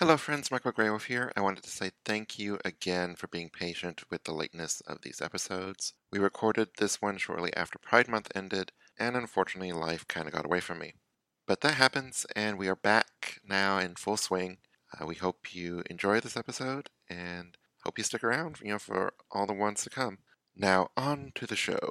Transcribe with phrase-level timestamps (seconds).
[0.00, 0.52] Hello, friends.
[0.52, 1.32] Michael Greywolf here.
[1.34, 5.20] I wanted to say thank you again for being patient with the lateness of these
[5.20, 5.94] episodes.
[6.12, 10.44] We recorded this one shortly after Pride Month ended, and unfortunately, life kind of got
[10.44, 10.94] away from me.
[11.48, 14.58] But that happens, and we are back now in full swing.
[14.96, 19.14] Uh, we hope you enjoy this episode, and hope you stick around, you know, for
[19.32, 20.18] all the ones to come.
[20.54, 21.90] Now, on to the show.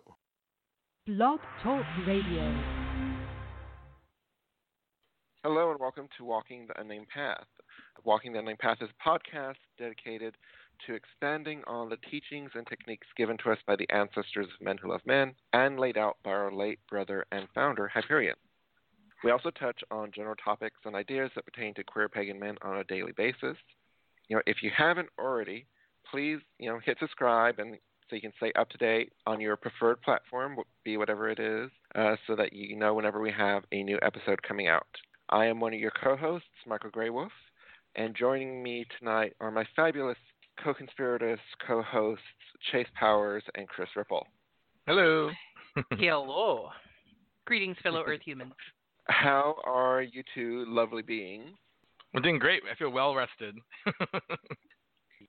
[1.05, 2.57] Blog Talk Radio.
[5.43, 7.47] Hello, and welcome to Walking the Unnamed Path.
[8.03, 10.35] Walking the Unnamed Path is a podcast dedicated
[10.85, 14.77] to expanding on the teachings and techniques given to us by the ancestors of men
[14.77, 18.35] who love men and laid out by our late brother and founder, Hyperion.
[19.23, 22.77] We also touch on general topics and ideas that pertain to queer pagan men on
[22.77, 23.57] a daily basis.
[24.27, 25.65] You know, if you haven't already,
[26.11, 27.77] please, you know, hit subscribe and
[28.09, 31.69] so you can stay up to date on your preferred platform, be whatever it is,
[31.95, 34.87] uh, so that you know whenever we have a new episode coming out.
[35.29, 37.31] I am one of your co-hosts, Michael Greywolf,
[37.97, 40.17] and joining me tonight are my fabulous
[40.63, 42.23] co-conspirators, co-hosts,
[42.71, 44.25] Chase Powers and Chris Ripple.
[44.85, 45.29] Hello.
[45.91, 46.69] Hello.
[47.45, 48.53] Greetings, fellow Earth humans.
[49.05, 51.49] How are you two lovely beings?
[52.13, 52.61] We're doing great.
[52.71, 53.55] I feel well rested.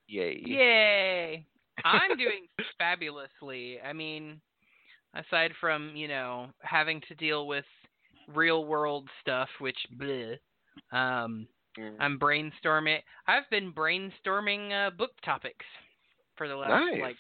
[0.07, 0.43] Yay.
[0.45, 1.47] Yay.
[1.85, 2.47] I'm doing
[2.79, 3.79] fabulously.
[3.81, 4.41] I mean,
[5.15, 7.65] aside from, you know, having to deal with
[8.35, 10.37] real world stuff, which bleh,
[10.93, 11.47] um,
[11.79, 11.95] Mm.
[12.01, 12.99] I'm brainstorming.
[13.27, 15.65] I've been brainstorming uh, book topics
[16.37, 17.01] for the last Nice.
[17.01, 17.17] like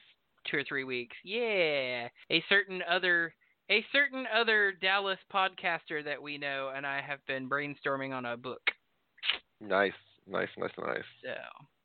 [0.51, 1.17] two or three weeks.
[1.25, 3.35] Yeah, a certain other
[3.71, 8.37] a certain other Dallas podcaster that we know and I have been brainstorming on a
[8.37, 8.63] book.
[9.61, 9.93] Nice,
[10.27, 11.03] nice, nice, nice.
[11.23, 11.35] So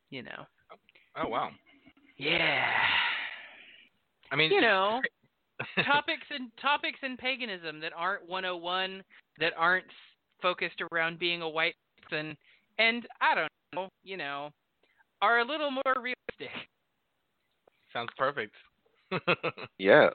[0.09, 0.45] you know,
[1.17, 1.49] oh wow.
[2.17, 2.71] yeah,
[4.31, 4.99] I mean, you know,
[5.85, 9.03] topics and topics in paganism that aren't 101,
[9.39, 9.85] that aren't
[10.41, 12.37] focused around being a white person,
[12.77, 14.49] and I don't know, you know,
[15.21, 16.55] are a little more realistic.
[17.91, 18.55] sounds perfect.
[19.77, 20.09] Yeah.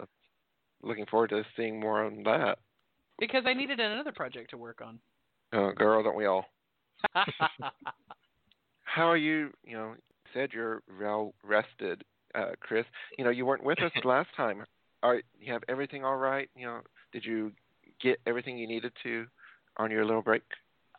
[0.83, 2.59] Looking forward to seeing more on that.
[3.19, 4.99] Because I needed another project to work on.
[5.53, 6.47] Oh, girl, don't we all?
[8.85, 9.51] How are you?
[9.65, 9.95] You know,
[10.33, 12.03] said you're well rested,
[12.35, 12.85] uh, Chris.
[13.19, 14.65] You know, you weren't with us last time.
[15.03, 16.49] Are you have everything all right?
[16.57, 16.81] You know,
[17.13, 17.53] did you
[18.01, 19.27] get everything you needed to
[19.77, 20.43] on your little break?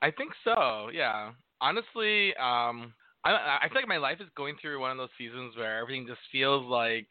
[0.01, 0.89] I think so.
[0.93, 1.31] Yeah.
[1.61, 2.93] Honestly, um,
[3.25, 6.07] I I feel like my life is going through one of those seasons where everything
[6.07, 7.07] just feels like,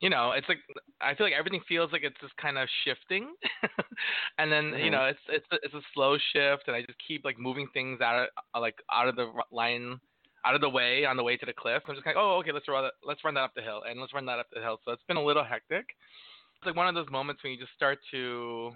[0.00, 0.58] you know, it's like
[1.00, 3.34] I feel like everything feels like it's just kind of shifting,
[4.38, 4.90] and then you Mhm.
[4.90, 8.00] know it's it's a, it's a slow shift, and I just keep like moving things
[8.00, 9.98] out of uh, like out of the line,
[10.44, 11.82] out of the way on the way to the cliff.
[11.88, 14.00] I'm just like, oh, okay, let's run that, let's run that up the hill, and
[14.00, 14.78] let's run that up the hill.
[14.84, 15.86] So it's been a little hectic.
[16.56, 18.72] It's like one of those moments when you just start to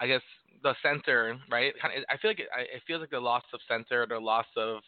[0.00, 0.22] I guess
[0.62, 1.72] the center, right?
[1.80, 4.46] Kind of, I feel like it, it feels like the loss of center, the loss
[4.56, 4.80] of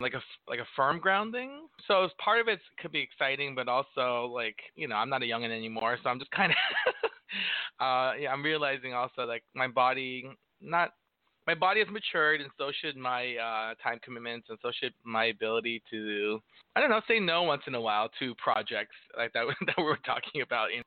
[0.00, 1.68] like a like a firm grounding.
[1.86, 5.26] So part of it could be exciting, but also like you know I'm not a
[5.26, 6.56] youngin anymore, so I'm just kind of
[7.80, 10.28] uh yeah I'm realizing also like my body
[10.60, 10.90] not
[11.46, 15.26] my body has matured, and so should my uh, time commitments, and so should my
[15.26, 16.40] ability to
[16.74, 19.84] I don't know say no once in a while to projects like that that we
[19.84, 20.72] were talking about.
[20.72, 20.82] You know?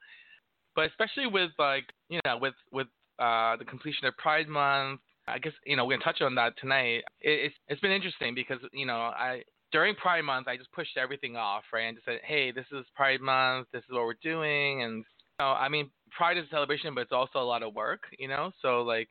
[0.76, 2.88] But especially with like you know with with
[3.20, 5.02] uh, the completion of Pride Month.
[5.28, 7.04] I guess you know we're gonna touch on that tonight.
[7.22, 10.98] It, it's it's been interesting because you know I during Pride Month I just pushed
[10.98, 11.84] everything off right?
[11.84, 13.68] And just said hey this is Pride Month.
[13.72, 14.84] This is what we're doing.
[14.84, 15.04] And you
[15.40, 18.28] know, I mean Pride is a celebration but it's also a lot of work you
[18.28, 18.52] know?
[18.62, 19.10] So like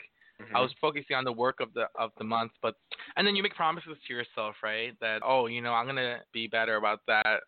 [0.54, 2.74] I was focusing on the work of the of the month but
[3.16, 4.92] and then you make promises to yourself right?
[5.00, 7.40] That oh you know I'm gonna be better about that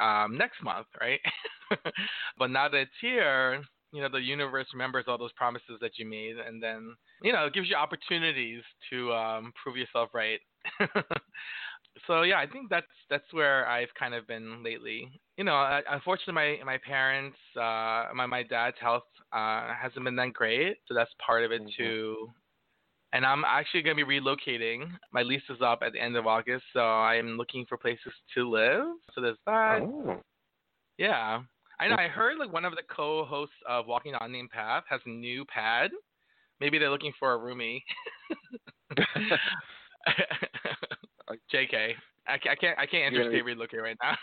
[0.00, 1.20] um, next month right?
[2.38, 3.62] But now that it's here
[3.92, 7.46] you know the universe remembers all those promises that you made and then you know
[7.46, 10.40] it gives you opportunities to um, prove yourself right.
[12.06, 15.10] So yeah i think that's that's where i've kind of been lately.
[15.36, 20.16] You know I, unfortunately my my parents uh my my dad's health uh hasn't been
[20.16, 22.28] that great so that's part of it too.
[23.12, 24.90] And i'm actually going to be relocating.
[25.12, 28.48] My lease is up at the end of august so i'm looking for places to
[28.48, 29.80] live so there's that.
[29.82, 30.20] Oh.
[30.98, 31.40] yeah.
[31.80, 31.96] I know.
[31.96, 35.90] I heard like one of the co-hosts of Walking Unnamed Path has a new pad.
[36.60, 37.80] Maybe they're looking for a roomie.
[41.52, 41.94] Jk.
[42.26, 44.16] I, I can't I can't You're gonna be- relocate right now.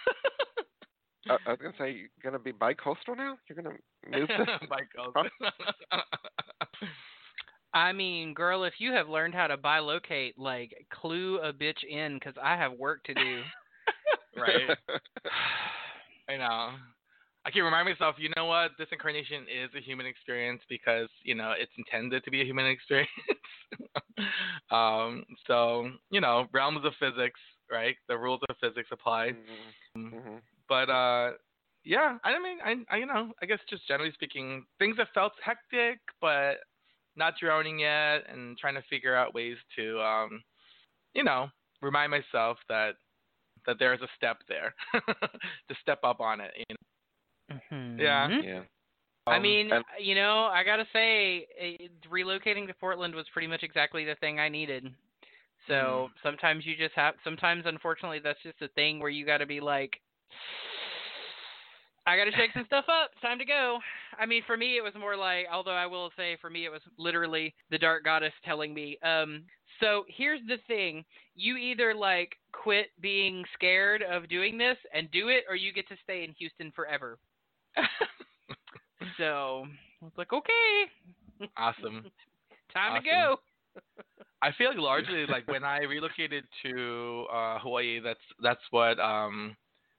[1.48, 3.38] I was gonna say you're gonna be bi-coastal now.
[3.50, 3.76] You're gonna
[4.12, 4.46] move to.
[4.70, 5.30] By God.
[7.74, 12.16] I mean, girl, if you have learned how to bilocate, like clue a bitch in,
[12.16, 13.42] because I have work to do.
[14.38, 14.78] right.
[16.30, 16.70] I know.
[17.46, 18.72] I can remind myself, you know what?
[18.80, 22.66] This incarnation is a human experience because you know it's intended to be a human
[22.76, 23.10] experience.
[24.72, 27.40] um, so you know, realms of physics,
[27.72, 27.96] right?
[28.08, 29.34] The rules of physics apply.
[29.96, 30.38] hmm
[30.68, 31.32] But uh,
[31.84, 35.34] yeah, I mean, I, I, you know, I guess just generally speaking, things have felt
[35.44, 36.56] hectic, but
[37.16, 40.44] not drowning yet, and trying to figure out ways to, um,
[41.14, 41.50] you know,
[41.82, 42.96] remind myself that
[43.68, 46.52] that there is a step there to step up on it.
[46.58, 46.95] You know?
[47.50, 48.28] Yeah.
[48.30, 48.44] Mhm.
[48.44, 48.64] Yeah.
[49.28, 53.48] I Um, mean, and- you know, I gotta say, eh, relocating to Portland was pretty
[53.48, 54.94] much exactly the thing I needed.
[55.68, 57.16] So sometimes you just have.
[57.24, 60.00] Sometimes, unfortunately, that's just a thing where you got to be like,
[62.06, 63.10] I got to shake some stuff up.
[63.14, 63.80] It's time to go.
[64.20, 66.70] I mean, for me, it was more like, although I will say, for me, it
[66.70, 69.44] was literally the dark goddess telling me, um,
[69.80, 71.04] so here's the thing.
[71.34, 75.88] You either like quit being scared of doing this and do it, or you get
[75.88, 77.18] to stay in Houston forever.
[79.18, 79.66] So
[80.02, 80.86] I was like, okay,
[81.58, 82.08] awesome.
[82.74, 82.96] time Awesome.
[82.96, 83.36] to go.
[84.42, 89.56] I feel like largely like when I relocated to uh Hawaii, that's that's what um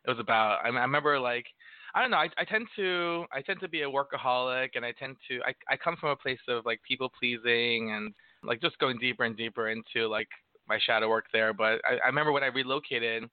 [0.07, 0.59] it was about.
[0.65, 1.47] I, I remember like
[1.95, 2.19] I don't know.
[2.19, 5.55] I, I tend to I tend to be a workaholic, and I tend to I
[5.71, 8.13] I come from a place of like people pleasing and
[8.43, 10.29] like just going deeper and deeper into like
[10.69, 11.53] my shadow work there.
[11.53, 13.25] But I, I remember when I relocated.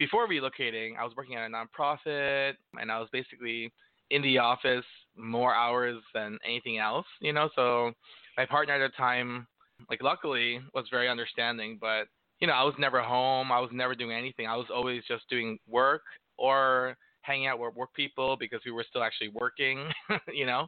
[0.00, 3.72] Before relocating, I was working at a nonprofit, and I was basically
[4.10, 4.84] in the office
[5.16, 7.06] more hours than anything else.
[7.20, 7.92] You know, so
[8.36, 9.46] my partner at the time
[9.88, 12.04] like luckily was very understanding but
[12.40, 14.46] you know i was never home i was never doing anything.
[14.46, 16.02] I was always just doing work
[16.36, 19.90] or hanging out with work people because we were still actually working
[20.32, 20.66] you know?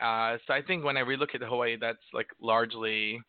[0.00, 3.20] Uh so i think when i relook at hawaii that's like largely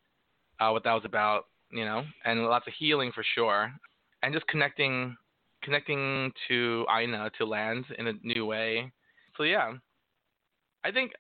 [0.60, 2.04] uh what that was about you know?
[2.24, 3.72] And lots of healing for sure
[4.24, 5.16] and just connecting
[5.64, 8.92] connecting to aina to land in a new way
[9.38, 9.74] so yeah
[10.84, 11.12] i think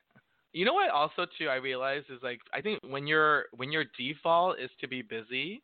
[0.53, 3.85] you know what also too I realized is like I think when your when your
[3.97, 5.63] default is to be busy,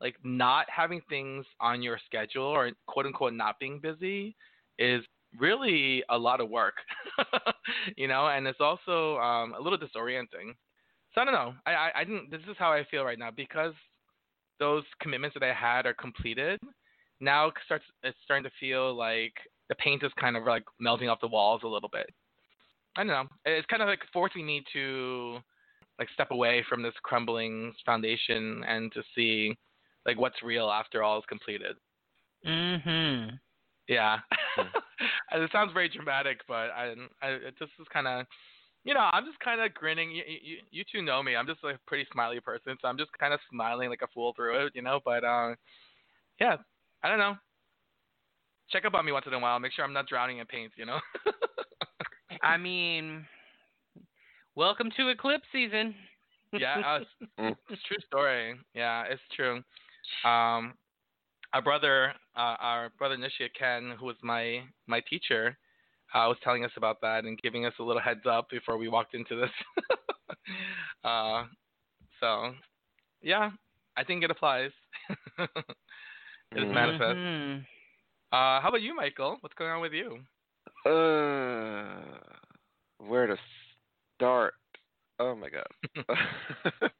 [0.00, 4.34] like not having things on your schedule or quote unquote not being busy
[4.78, 5.04] is
[5.38, 6.74] really a lot of work.
[7.96, 10.54] you know, and it's also um a little disorienting.
[11.14, 11.54] So I don't know.
[11.66, 13.74] I, I I didn't this is how I feel right now because
[14.58, 16.60] those commitments that I had are completed.
[17.20, 19.34] Now it starts it's starting to feel like
[19.68, 22.10] the paint is kind of like melting off the walls a little bit.
[22.96, 23.24] I don't know.
[23.44, 25.38] It's kind of like forcing me to
[25.98, 29.56] like step away from this crumbling foundation and to see
[30.06, 31.76] like what's real after all is completed.
[32.46, 33.36] Mm-hmm.
[33.86, 34.18] Yeah.
[35.30, 38.26] And it sounds very dramatic, but I, I it just is kind of,
[38.84, 40.10] you know, I'm just kind of grinning.
[40.10, 41.36] You, you, you two know me.
[41.36, 44.08] I'm just like a pretty smiley person, so I'm just kind of smiling like a
[44.14, 45.00] fool through it, you know.
[45.04, 45.54] But uh,
[46.40, 46.56] yeah,
[47.02, 47.36] I don't know.
[48.70, 49.58] Check up on me once in a while.
[49.58, 50.98] Make sure I'm not drowning in paint, you know.
[52.42, 53.26] I mean,
[54.54, 55.94] welcome to eclipse season.
[56.52, 56.98] yeah, uh,
[57.38, 58.54] it's, it's true story.
[58.74, 59.56] Yeah, it's true.
[60.24, 60.74] Um,
[61.52, 65.58] our brother, uh, our brother Nishia Ken, who was my my teacher,
[66.14, 68.88] uh, was telling us about that and giving us a little heads up before we
[68.88, 69.50] walked into this.
[71.04, 71.44] uh,
[72.20, 72.52] so,
[73.22, 73.50] yeah,
[73.96, 74.70] I think it applies.
[76.54, 76.74] It is Mhm.
[76.74, 77.20] manifest.
[77.20, 77.66] Mhm.
[78.32, 79.36] Uh, how about you, Michael?
[79.40, 80.24] What's going on with you?
[80.84, 82.18] Uh,
[82.98, 83.36] where to
[84.16, 84.54] start?
[85.18, 85.66] Oh my god.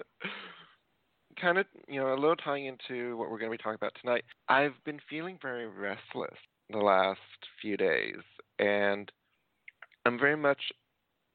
[1.40, 3.95] kind of, you know, a little tying into what we're going to be talking about
[4.00, 4.25] tonight.
[4.49, 6.37] I've been feeling very restless
[6.71, 7.21] the last
[7.61, 8.19] few days,
[8.59, 9.11] and
[10.07, 10.61] I'm very much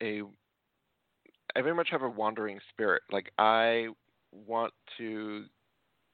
[0.02, 0.24] a.
[1.56, 3.04] I very much have a wandering spirit.
[3.12, 3.88] Like I
[4.32, 5.46] want to,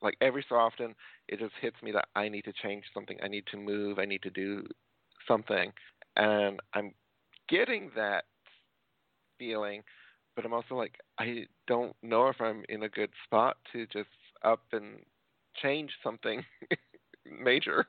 [0.01, 0.95] like every so often,
[1.27, 3.17] it just hits me that I need to change something.
[3.23, 3.99] I need to move.
[3.99, 4.65] I need to do
[5.27, 5.71] something,
[6.15, 6.93] and I'm
[7.49, 8.25] getting that
[9.37, 9.83] feeling
[10.35, 14.09] but I'm also like I don't know if I'm in a good spot to just
[14.43, 14.99] up and
[15.61, 16.43] change something
[17.43, 17.85] major.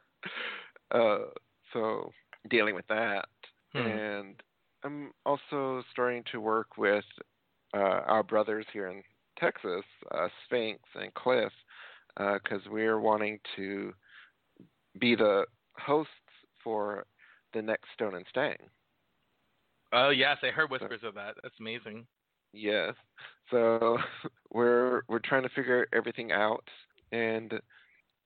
[0.91, 1.27] Uh,
[1.73, 2.11] so
[2.51, 3.27] dealing with that,
[3.73, 3.87] Hmm.
[3.87, 4.43] and
[4.85, 7.05] I'm also starting to work with
[7.75, 9.03] uh, our brothers here in
[9.39, 11.53] Texas, uh, Sphinx and Cliff,
[12.19, 13.93] Uh, because we're wanting to
[14.99, 15.45] be the
[15.79, 16.11] hosts
[16.63, 17.07] for
[17.55, 18.57] the next Stone and Stang.
[19.93, 21.37] Oh yes, I heard whispers of that.
[21.43, 22.07] That's amazing.
[22.53, 22.95] Yes.
[23.51, 23.99] So
[24.53, 26.65] we're we're trying to figure everything out
[27.13, 27.53] and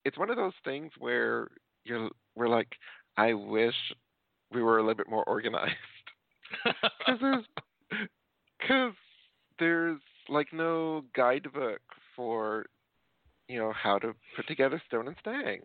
[0.05, 1.49] it's one of those things where
[1.85, 2.69] you're we're like,
[3.17, 3.75] I wish
[4.53, 5.75] we were a little bit more organized
[6.65, 7.45] because there's
[8.61, 8.93] because
[9.59, 11.81] there's like no guidebook
[12.15, 12.67] for
[13.49, 15.61] you know how to put together Stone and Stang,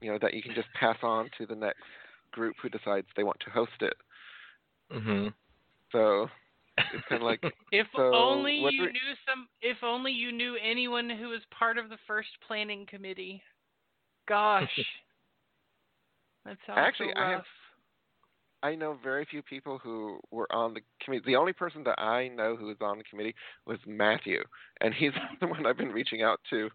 [0.00, 1.82] you know that you can just pass on to the next
[2.32, 3.94] group who decides they want to host it.
[4.90, 5.32] mhm.
[5.92, 6.28] So
[6.92, 7.42] it's kind of like
[7.72, 9.48] If So, only you we- knew some.
[9.60, 13.42] If only you knew anyone who was part of the first planning committee.
[14.28, 14.68] Gosh,
[16.44, 17.30] that sounds actually so I rough.
[17.30, 17.44] have
[18.62, 21.24] I know very few people who were on the committee.
[21.26, 23.34] The only person that I know who was on the committee
[23.66, 24.42] was Matthew,
[24.80, 26.68] and he's the one I've been reaching out to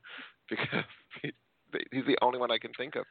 [0.51, 0.83] because
[1.23, 1.31] he,
[1.91, 3.05] he's the only one I can think of.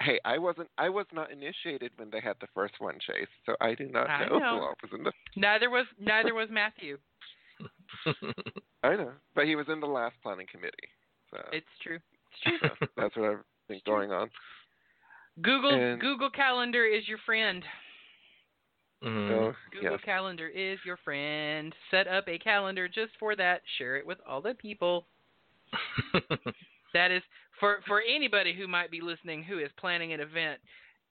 [0.00, 0.68] Hey, I wasn't.
[0.78, 3.28] I was not initiated when they had the first one, Chase.
[3.44, 4.58] So I do not I know, know.
[4.58, 5.12] who else was in the.
[5.36, 6.98] Neither was neither was Matthew.
[8.82, 10.88] I know, but he was in the last planning committee.
[11.30, 11.98] So It's true.
[12.44, 12.70] It's true.
[12.80, 13.38] so that's what I've
[13.68, 14.28] been going on.
[15.42, 17.62] Google And- Google Calendar is your friend.
[19.02, 19.28] Mhm.
[19.28, 21.74] So Google yes, Calendar is your friend.
[21.90, 23.62] Set up a calendar just for that.
[23.78, 25.06] Share it with all the people.
[26.96, 27.22] That is
[27.60, 30.60] for for anybody who might be listening who is planning an event.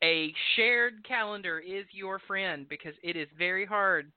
[0.04, 4.12] A shared calendar is your friend because it is very hard,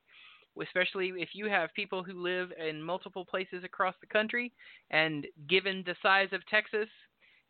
[0.63, 4.51] especially if you have people who live in multiple places across the country.
[4.91, 6.89] And given the size of Texas,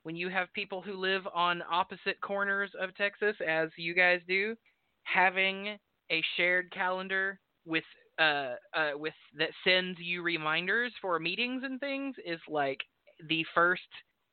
[0.02, 4.56] when you have people who live on opposite corners of Texas, as you guys do,
[5.04, 5.78] having
[6.10, 7.84] a shared calendar with
[8.18, 12.80] uh, uh, with that sends you reminders for meetings and things is like
[13.28, 13.82] the first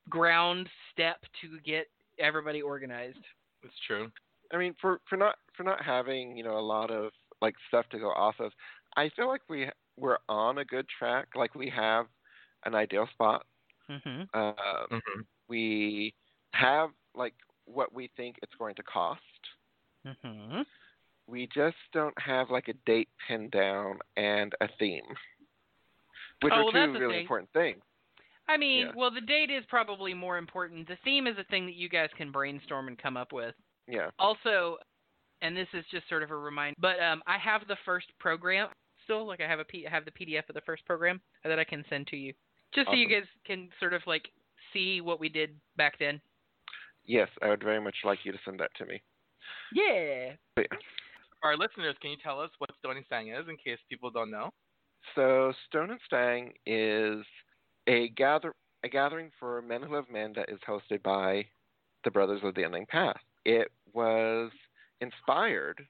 [0.08, 1.86] ground step to get
[2.18, 3.18] everybody organized.
[3.62, 4.10] it's true.
[4.52, 7.86] I mean, for for not for not having you know a lot of like stuff
[7.90, 8.52] to go off of,
[8.96, 11.28] I feel like we we're on a good track.
[11.34, 12.06] Like we have
[12.64, 13.44] an ideal spot.
[13.90, 14.22] Mm-hmm.
[14.34, 14.52] Uh,
[14.90, 15.26] Mhm.
[15.48, 16.14] we
[16.52, 17.34] have like
[17.66, 19.20] what we think it's going to cost.
[20.06, 20.62] Mm-hmm.
[21.26, 25.02] We just don't have like a date pinned down and a theme,
[26.42, 27.20] which Oh, are well, two really thing.
[27.22, 27.82] important things.
[28.48, 28.92] I mean, Yeah.
[28.94, 30.86] well, the date is probably more important.
[30.88, 33.54] The theme is a thing that you guys can brainstorm and come up with.
[33.88, 34.10] Yeah.
[34.18, 34.78] Also,
[35.42, 38.68] and this is just sort of a reminder, but um, I have the first program
[39.04, 39.26] still.
[39.26, 41.64] Like I have a P- I have the PDF of the first program that I
[41.64, 42.32] can send to you,
[42.74, 44.28] just so you guys can sort of like
[44.72, 46.20] see what we did back then.
[47.04, 49.00] Yes, I would very much like you to send that to me.
[49.72, 50.32] Yeah.
[50.56, 50.64] Yeah.
[51.40, 54.10] For our listeners, can you tell us what Stone and Stang is in case people
[54.10, 54.50] don't know?
[55.14, 57.24] So Stone and Stang is
[57.86, 61.44] a gather a gathering for men who love men that is hosted by
[62.04, 63.16] the Brothers of the Unnamed Path.
[63.44, 64.50] It was
[65.00, 65.84] inspired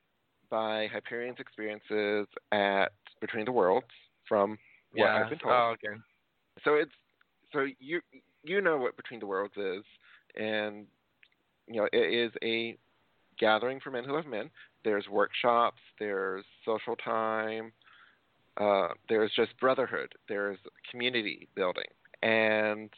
[0.51, 3.87] by Hyperion's experiences at Between the Worlds
[4.29, 4.59] from
[4.95, 5.55] what I've been told.
[5.55, 6.01] Oh, okay.
[6.65, 6.93] So it's
[7.53, 8.01] so you
[8.43, 9.85] you know what Between the Worlds is,
[10.37, 10.87] and
[11.67, 12.77] you know it is a
[13.39, 14.51] gathering for men who love men.
[14.85, 17.73] There's workshops, there's social time,
[18.57, 20.59] uh, there's just brotherhood, there's
[20.91, 21.85] community building,
[22.23, 22.91] and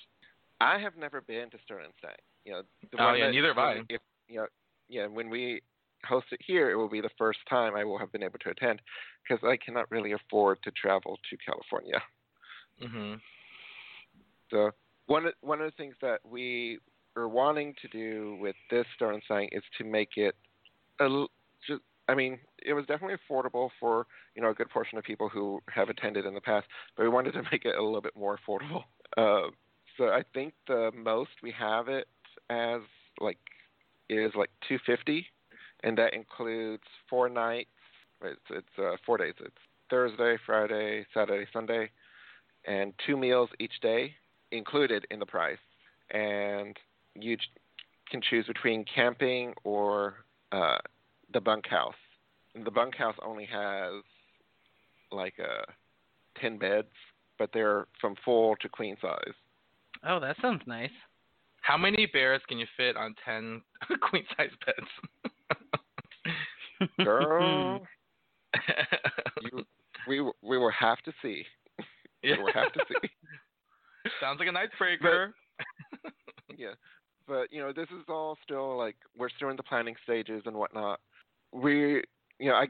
[0.60, 2.12] I have never been to Stone and Stang.
[2.44, 2.62] You know,
[2.92, 3.82] the Oh, yeah, that- neither have I.
[3.88, 4.46] If, you know,
[4.88, 5.60] yeah, when we
[6.06, 8.50] host it here, it will be the first time I will have been able to
[8.50, 8.80] attend
[9.22, 12.00] because I cannot really afford to travel to California.
[12.82, 13.14] Mm-hmm.
[14.50, 14.70] So
[15.06, 16.78] one of, one of the things that we
[17.16, 20.34] are wanting to do with this Stang is to make it
[21.00, 21.26] a.
[22.08, 25.60] I mean, it was definitely affordable for you know a good portion of people who
[25.70, 28.38] have attended in the past, but we wanted to make it a little bit more
[28.38, 28.84] affordable.
[29.16, 29.48] Uh,
[29.96, 32.06] so I think the most we have it
[32.50, 32.82] as
[33.20, 33.38] like
[34.10, 35.26] is like 250,
[35.82, 37.70] and that includes four nights.
[38.22, 39.32] It's it's uh, four days.
[39.40, 39.56] It's
[39.90, 41.90] Thursday, Friday, Saturday, Sunday,
[42.66, 44.14] and two meals each day
[44.52, 45.58] included in the price.
[46.10, 46.76] And
[47.14, 47.36] you
[48.10, 50.78] can choose between camping or uh,
[51.32, 51.94] the bunkhouse.
[52.54, 54.02] And the bunkhouse only has
[55.10, 55.64] like uh,
[56.40, 56.88] ten beds,
[57.38, 59.34] but they're from full to queen size.
[60.06, 60.90] Oh, that sounds nice.
[61.62, 63.62] How many bears can you fit on ten
[64.10, 65.34] queen size beds?
[67.04, 67.86] Girl,
[69.42, 69.64] you,
[70.06, 71.44] we we will have to see.
[72.22, 72.36] yeah.
[72.36, 73.08] We will have to see.
[74.20, 75.34] Sounds like an icebreaker.
[76.56, 76.74] yeah,
[77.26, 80.56] but you know, this is all still like we're still in the planning stages and
[80.56, 81.00] whatnot.
[81.52, 82.02] We,
[82.38, 82.66] you know, I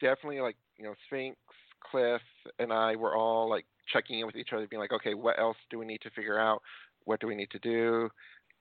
[0.00, 1.36] definitely like you know Sphinx,
[1.80, 2.22] Cliff,
[2.58, 5.56] and I were all like checking in with each other, being like, okay, what else
[5.70, 6.62] do we need to figure out?
[7.04, 8.08] What do we need to do?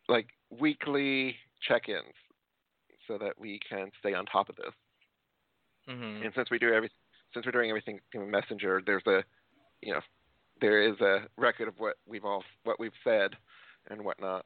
[0.09, 1.35] Like weekly
[1.67, 2.13] check-ins,
[3.07, 4.73] so that we can stay on top of this.
[5.87, 6.25] Mhm.
[6.25, 6.89] And since we do every,
[7.33, 9.23] since we're doing everything through Messenger, there's a,
[9.81, 10.01] you know,
[10.61, 13.35] there is a record of what we've all what we've said
[13.89, 14.45] and whatnot.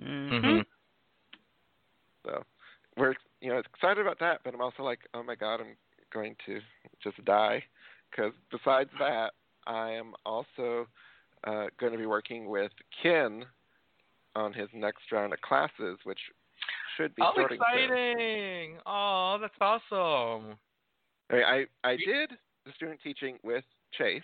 [0.00, 0.64] Mhm.
[2.24, 2.44] So
[2.96, 5.76] we're you know excited about that, but I'm also like, oh my god, I'm
[6.12, 6.60] going to
[7.02, 7.62] just die
[8.10, 9.32] because besides that,
[9.66, 10.86] I am also
[11.44, 13.44] uh, going to be working with Ken
[14.36, 16.18] on his next round of classes, which
[16.96, 17.84] should be Oh, starting soon.
[17.84, 18.78] exciting!
[18.86, 20.56] Oh, that's awesome.
[21.30, 22.32] I mean, I I did
[22.66, 23.64] the student teaching with
[23.96, 24.22] Chase,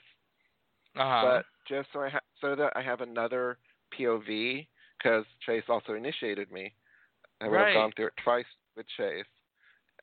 [0.96, 1.22] Uh-huh.
[1.22, 3.58] but just so I ha- so that I have another
[3.98, 4.66] POV
[4.98, 6.72] because Chase also initiated me.
[7.40, 7.66] I would Right.
[7.68, 8.46] have gone through it twice
[8.76, 9.24] with Chase.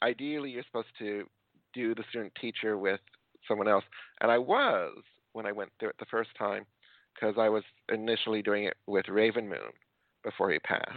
[0.02, 1.26] Ideally, you're supposed to
[1.74, 3.00] do the student teacher with
[3.48, 3.84] someone else,
[4.22, 4.98] and I was
[5.34, 6.66] when I went through it the first time
[7.14, 9.72] because I was initially doing it with Raven Moon
[10.24, 10.90] before he passed,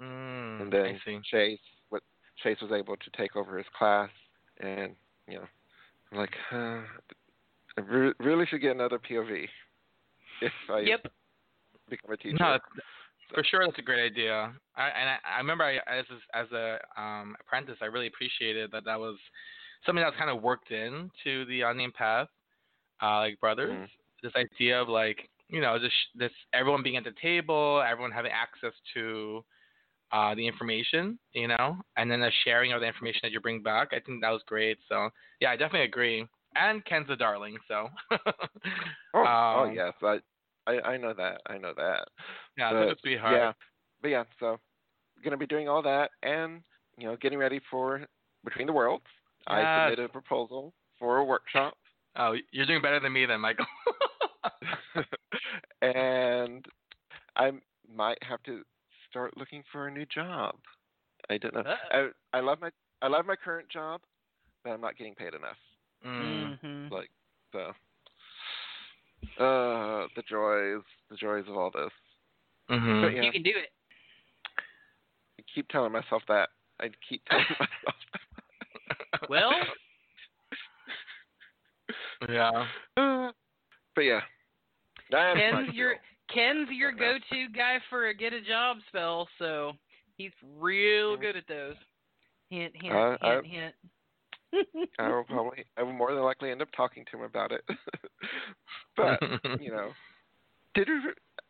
[0.00, 1.20] Mm, and then I.
[1.24, 2.02] Chase what
[2.42, 4.10] Chase was able to take over his class,
[4.60, 4.94] and
[5.26, 5.46] you know,
[6.12, 6.82] I'm like, uh,
[7.76, 9.48] I re- really should get another POV
[10.40, 11.06] if I Yep.
[11.90, 12.36] become a teacher.
[12.38, 12.64] No, that's,
[13.34, 14.52] for sure, that's a great idea.
[14.76, 16.04] I, and I, I remember, I, as
[16.34, 19.16] as a um, apprentice, I really appreciated that that was
[19.84, 22.28] something that was kind of worked in to the unnamed path,
[23.02, 23.72] uh, like brothers.
[23.72, 23.88] Mhm.
[24.22, 28.32] This idea of like, you know, this this everyone being at the table, everyone having
[28.32, 29.44] access to
[30.12, 33.62] uh, the information, you know, and then the sharing of the information that you bring
[33.62, 33.88] back.
[33.92, 34.78] I think that was great.
[34.88, 36.26] So yeah, I definitely agree.
[36.56, 37.88] And Ken's a darling, so.
[39.14, 40.18] Oh, oh Um, yes, I,
[40.68, 41.40] I I know that.
[41.46, 42.08] I know that.
[42.56, 43.36] Yeah, but, such be hard.
[43.36, 43.52] Yeah,
[44.02, 44.58] but yeah, so
[45.24, 46.62] gonna be doing all that, and
[46.96, 48.06] you know, getting ready for
[48.44, 49.04] Between the Worlds.
[49.46, 51.74] I submitted a proposal for a workshop,
[52.18, 53.66] Oh, you're doing better than me then, Michael.
[55.82, 56.64] and
[57.36, 57.52] I
[57.94, 58.62] might have to
[59.08, 60.56] start looking for a new job.
[61.30, 61.60] I don't know.
[61.60, 62.10] Uh-oh.
[62.32, 62.70] I I love my
[63.02, 64.00] I love my current job,
[64.64, 65.56] but I'm not getting paid enough.
[66.04, 66.58] mm.
[66.62, 66.90] Mhm.
[66.90, 67.10] Like
[67.52, 67.72] so.
[69.38, 71.90] Uh, the joys, the joys of all this.
[72.68, 73.70] hmm But yeah, You can do it.
[75.38, 76.48] I keep telling myself that.
[76.80, 79.28] I keep telling myself.
[79.28, 79.52] Well,
[82.28, 82.66] Yeah.
[82.96, 83.30] Uh,
[83.94, 84.20] but yeah,
[85.10, 86.00] Ken's your deal.
[86.34, 89.72] Ken's your go-to guy for a get a job spell, so
[90.16, 91.20] he's real Mhm.
[91.20, 91.76] good at those.
[92.50, 93.74] Hint, hint, Uh, I- hint, hint.
[94.98, 97.62] I will probably, I will more than likely end up talking to him about it.
[98.96, 99.20] but
[99.60, 99.90] you know,
[100.74, 100.94] did we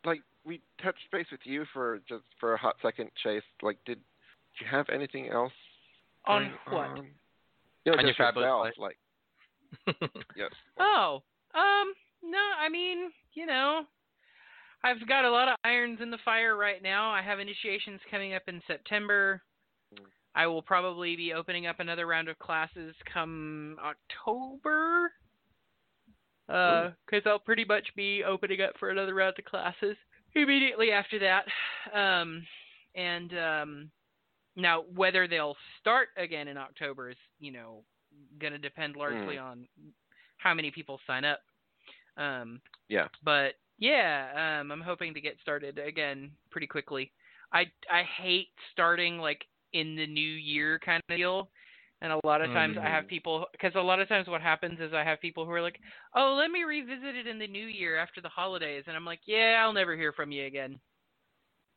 [0.05, 3.43] like we touched base with you for just for a hot second, Chase?
[3.63, 3.99] Like, did
[4.61, 5.53] you have anything else
[6.27, 6.87] On what?
[6.89, 7.07] on?
[7.85, 8.75] You know, On your just fabulous yourself, life.
[8.79, 8.97] like
[10.37, 10.51] yes.
[10.79, 11.23] Oh,
[11.55, 13.83] um, no, I mean, you know,
[14.85, 17.11] I've got a lot of irons in the fire right now.
[17.11, 19.43] I have initiations coming up in September.
[20.35, 25.13] I will probably be opening up another round of classes come October.
[26.49, 29.97] Uh, because I'll pretty much be opening up for another round of classes
[30.35, 31.45] immediately after that.
[31.95, 32.47] Um,
[32.95, 33.91] and um,
[34.57, 37.83] now whether they'll start again in October is, you know,
[38.41, 39.43] going to depend largely Mm.
[39.43, 39.69] on
[40.39, 41.41] how many people sign up.
[42.17, 43.09] Um, Yeah.
[43.23, 47.13] but yeah, um, I'm hoping to get started again pretty quickly.
[47.53, 51.51] I I hate starting like in the new year kind of deal.
[52.01, 53.09] And a lot of times I have Mhm.
[53.09, 55.81] people because a lot of times what happens is I have people who are like,
[56.15, 59.21] "Oh, let me revisit it in the new year after the holidays," and I'm like,
[59.27, 60.81] "Yeah, I'll never hear from you again."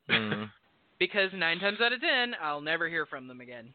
[0.09, 0.51] Mm.
[0.99, 3.73] because nine times out of ten, I'll never hear from them again.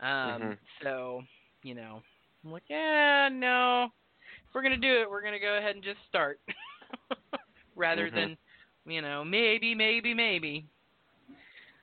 [0.00, 0.58] Um, Mhm.
[0.82, 1.22] So,
[1.62, 2.02] you know,
[2.44, 3.84] I'm like, yeah, no,
[4.48, 6.40] if we're gonna do it, we're gonna go ahead and just start,
[7.76, 8.14] rather Mhm.
[8.14, 8.36] than,
[8.86, 10.68] you know, maybe, maybe, maybe.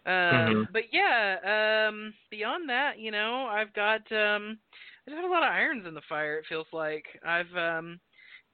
[0.05, 0.73] Um, Mhm.
[0.73, 4.59] But yeah, um, beyond that, you know, I've got, um,
[5.05, 6.37] I just have a lot of irons in the fire.
[6.39, 7.99] It feels like I've, um,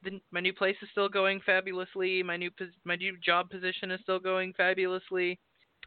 [0.03, 2.23] the, my new place is still going fabulously.
[2.23, 5.39] My new pos- my new job position is still going fabulously.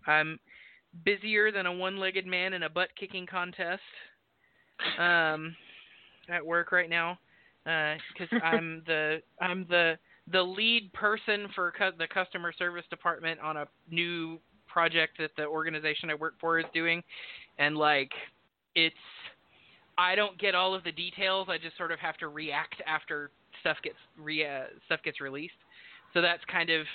[0.07, 0.38] I'm
[1.05, 3.83] busier than a one-legged man in a butt-kicking contest
[4.99, 5.55] um,
[6.29, 7.18] at work right now
[7.64, 9.99] because I'm the I'm the
[10.33, 14.38] the lead person for cu- the customer service department on a new
[14.72, 17.02] project that the organization I work for is doing,
[17.59, 18.11] and like
[18.74, 18.94] it's
[19.98, 21.48] I don't get all of the details.
[21.50, 23.30] I just sort of have to react after
[23.61, 25.54] stuff gets re uh, stuff gets released.
[26.14, 26.87] So that's kind of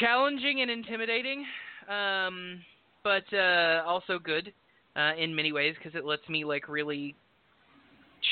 [0.00, 1.44] challenging and intimidating,
[1.88, 2.60] um,
[3.02, 4.52] but uh, also good
[4.96, 7.14] uh, in many ways because it lets me like really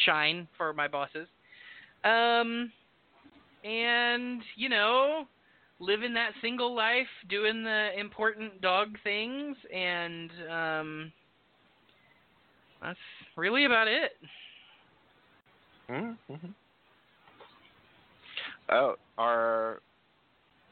[0.07, 1.29] shine for my bosses.
[2.05, 2.73] Um,
[3.65, 5.27] and you know,
[5.83, 11.13] living that single life, doing the important dog things, and um,
[12.81, 12.99] that's
[13.37, 14.13] really about it.
[15.91, 16.47] Mm-hmm.
[18.71, 19.81] Oh, our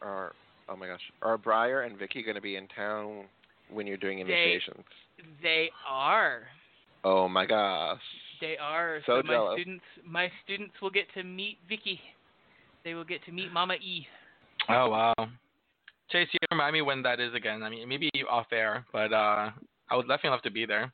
[0.00, 0.32] our
[0.68, 3.24] oh my gosh, are Briar and Vicky going to be in town
[3.70, 4.60] when you're doing They-
[5.42, 6.42] They are.
[7.04, 8.00] Oh my gosh.
[8.40, 9.00] They are.
[9.06, 9.54] So my jealous.
[9.60, 12.00] students my students will get to meet Vicky.
[12.84, 14.06] They will get to meet Mama E.
[14.70, 15.14] Oh wow.
[16.10, 17.62] Chase, you remind me when that is again.
[17.62, 19.50] I mean, maybe off air, but uh,
[19.90, 20.92] I would definitely love to be there.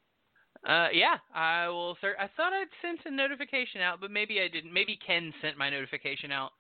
[0.67, 1.97] Uh, yeah, I will.
[2.03, 4.73] Cert- I thought I'd sent a notification out, but maybe I didn't.
[4.73, 6.51] Maybe Ken sent my notification out.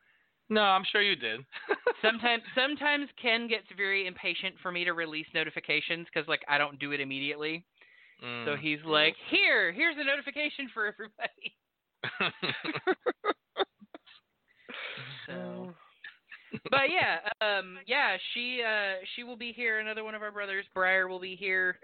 [0.49, 1.41] No, I'm sure you did.
[2.03, 6.79] Sometimes, sometimes Ken gets very impatient for me to release notifications because, like, I don't
[6.79, 7.65] do it immediately.
[8.25, 8.45] Mm.
[8.45, 11.57] So he's like, "Here, here's a notification for everybody."
[15.27, 15.66] So,
[16.71, 19.79] but yeah, um, yeah, she uh, she will be here.
[19.81, 21.79] Another one of our brothers, Briar, will be here.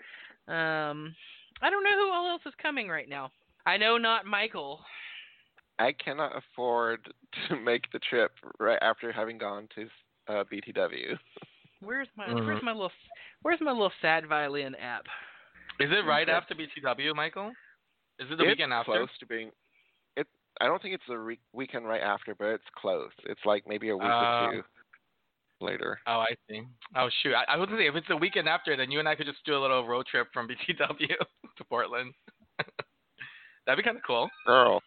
[0.48, 1.14] Um,
[1.60, 3.30] I don't know who all else is coming right now.
[3.66, 4.80] I know not Michael.
[5.78, 7.12] I cannot afford
[7.48, 9.88] to make the trip right after having gone to
[10.28, 11.16] uh, BTW.
[11.80, 12.46] Where's my Mhm.
[12.46, 12.92] Where's my little
[13.42, 15.06] Where's my little sad violin app?
[15.80, 17.52] is it right after BTW, Michael?
[18.20, 18.92] Is it the it's weekend after?
[18.92, 19.50] close to being.
[20.60, 20.64] It.
[20.64, 23.10] I don't think it's the re- weekend right after, but it's close.
[23.24, 24.62] It's like maybe a week Uh, or two
[25.64, 25.98] later.
[26.06, 26.62] Oh, I see.
[26.96, 29.08] Oh shoot, I, I was gonna say if it's the weekend after, then you and
[29.08, 31.08] I could just do a little road trip from BTW
[31.56, 32.12] to Portland.
[33.66, 34.28] That'd be kind of cool.
[34.46, 34.82] Girl.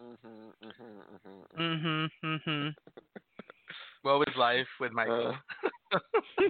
[0.00, 0.90] Mhm, mhm,
[1.58, 2.40] mhm, mhm.
[2.46, 2.74] Mhm.
[4.02, 5.36] What was life with Michael?
[5.92, 5.98] Uh.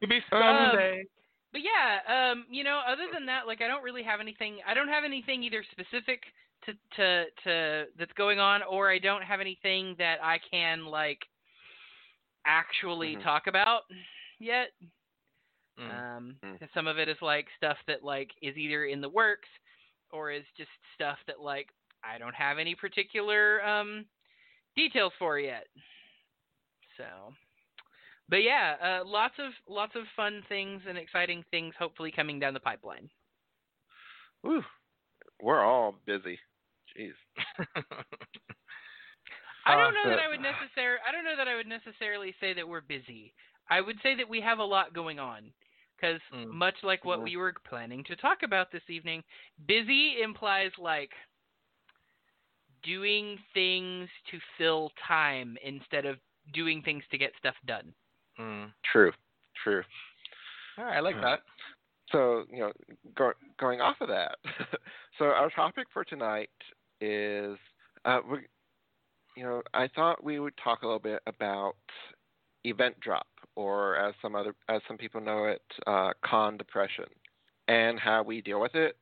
[0.00, 1.04] Maybe Um, someday.
[1.52, 2.00] But yeah,
[2.32, 4.58] um, you know, other than that, like I don't really have anything.
[4.66, 6.22] I don't have anything either specific
[6.64, 11.20] to to to that's going on, or I don't have anything that I can like
[12.46, 13.22] actually Mhm.
[13.22, 13.82] talk about
[14.38, 14.70] yet.
[15.78, 15.90] Mm.
[15.90, 16.58] Um, Mm.
[16.58, 19.48] 'cause some of it is like stuff that like is either in the works,
[20.10, 21.72] or is just stuff that like
[22.04, 24.06] I don't have any particular um
[24.76, 25.66] details for yet.
[26.96, 27.32] So,
[28.28, 32.54] but yeah, uh, lots of lots of fun things and exciting things hopefully coming down
[32.54, 33.08] the pipeline.
[34.42, 34.62] Whew.
[35.42, 36.38] We're all busy.
[36.96, 37.12] Jeez.
[39.66, 42.34] I Uh, don't know that I would necessarily I don't know that I would necessarily
[42.40, 43.32] say that we're busy.
[43.70, 45.52] I would say that we have a lot going on.
[45.96, 46.52] Because Mm.
[46.52, 47.24] much like what Mhm.
[47.24, 49.22] we were planning to talk about this evening,
[49.66, 51.12] busy implies like
[52.84, 56.16] doing things to fill time instead of
[56.52, 57.92] doing things to get stuff done.
[58.38, 58.72] Mm.
[58.92, 59.12] True.
[59.62, 59.82] True.
[60.78, 61.40] All right, I like Uh, that.
[62.10, 62.72] So, you know,
[63.16, 64.36] go, going off of that,
[65.18, 66.50] so our topic for tonight
[67.00, 67.56] is,
[68.04, 68.38] uh, we,
[69.36, 71.76] you know, I thought we would talk a little bit about
[72.64, 77.06] event drop, or as some other, as some people know it, uh, con depression,
[77.68, 78.96] and how we deal with it.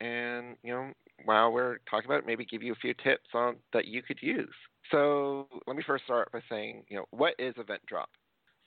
[0.00, 0.92] And you know,
[1.24, 4.18] while we're talking about it, maybe give you a few tips on that you could
[4.22, 4.54] use.
[4.90, 8.10] So let me first start by saying, you know, what is event drop?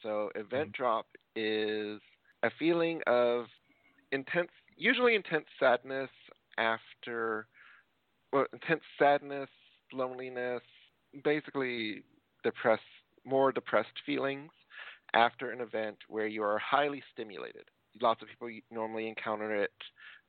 [0.03, 0.83] So event mm-hmm.
[0.83, 1.99] drop is
[2.43, 3.45] a feeling of
[4.11, 6.09] intense, usually intense sadness
[6.57, 7.47] after,
[8.33, 9.49] well, intense sadness,
[9.93, 10.61] loneliness,
[11.23, 12.03] basically
[12.43, 12.81] depressed,
[13.25, 14.51] more depressed feelings
[15.13, 17.63] after an event where you are highly stimulated.
[18.01, 19.71] Lots of people normally encounter it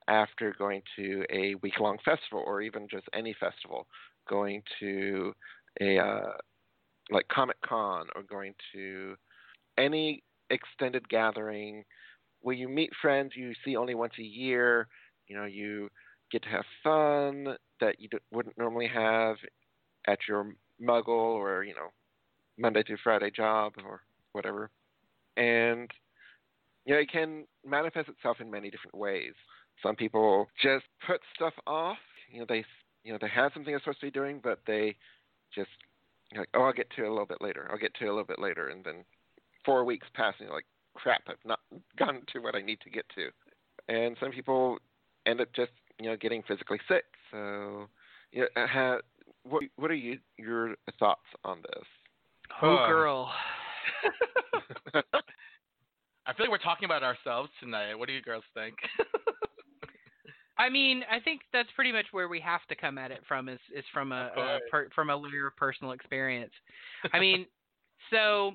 [0.09, 3.87] after going to a week long festival or even just any festival,
[4.29, 5.33] going to
[5.81, 6.33] a uh,
[7.11, 9.17] like Comic Con or going to
[9.79, 11.85] any extended gathering
[12.41, 14.89] where you meet friends you see only once a year.
[15.29, 15.89] You know, you
[16.31, 19.37] get to have fun that you wouldn't normally have
[20.07, 21.89] at your Muggle or you know
[22.59, 24.71] Monday through Friday job or whatever,
[25.37, 25.91] and
[26.85, 29.35] you know it can manifest itself in many different ways.
[29.83, 31.99] Some people just put stuff off.
[32.31, 32.65] You know, they
[33.05, 34.97] you know they have something they're supposed to be doing, but they
[35.55, 35.71] just
[36.33, 37.69] you're like, oh, I'll get to it a little bit later.
[37.71, 39.05] I'll get to it a little bit later, and then
[39.65, 41.61] four weeks pass, and you're like, crap, I've not
[41.99, 43.29] gotten to what I need to get to.
[43.89, 44.79] And some people
[45.27, 47.05] end up just you know getting physically sick.
[47.31, 47.89] So,
[48.33, 48.99] you know, uh, ha
[49.45, 51.85] what what are you your thoughts on this?
[52.63, 52.87] Oh, Huh.
[52.87, 53.31] girl.
[56.25, 57.95] I feel like we're talking about ourselves tonight.
[57.95, 58.75] What do you girls think?
[60.59, 63.49] I mean, I think that's pretty much where we have to come at it from
[63.49, 66.53] is is from a, a per, from a layer of personal experience.
[67.13, 67.47] I mean,
[68.11, 68.53] so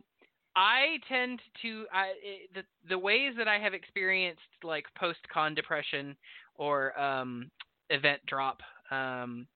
[0.56, 2.14] I tend to I
[2.54, 6.16] the the ways that I have experienced like post con depression
[6.56, 7.50] or um
[7.90, 8.60] event drop
[8.92, 9.48] um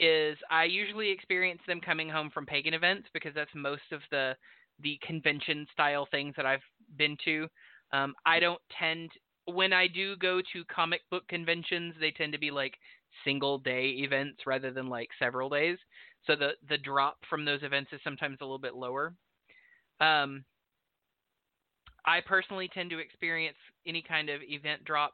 [0.00, 4.36] is I usually experience them coming home from pagan events because that's most of the
[4.80, 6.62] the convention style things that I've
[6.96, 7.48] been to.
[7.92, 9.10] Um, I don't tend
[9.54, 12.74] when I do go to comic book conventions, they tend to be like
[13.24, 15.78] single day events rather than like several days.
[16.26, 19.14] So the the drop from those events is sometimes a little bit lower.
[20.00, 20.44] Um,
[22.04, 23.56] I personally tend to experience
[23.86, 25.12] any kind of event drop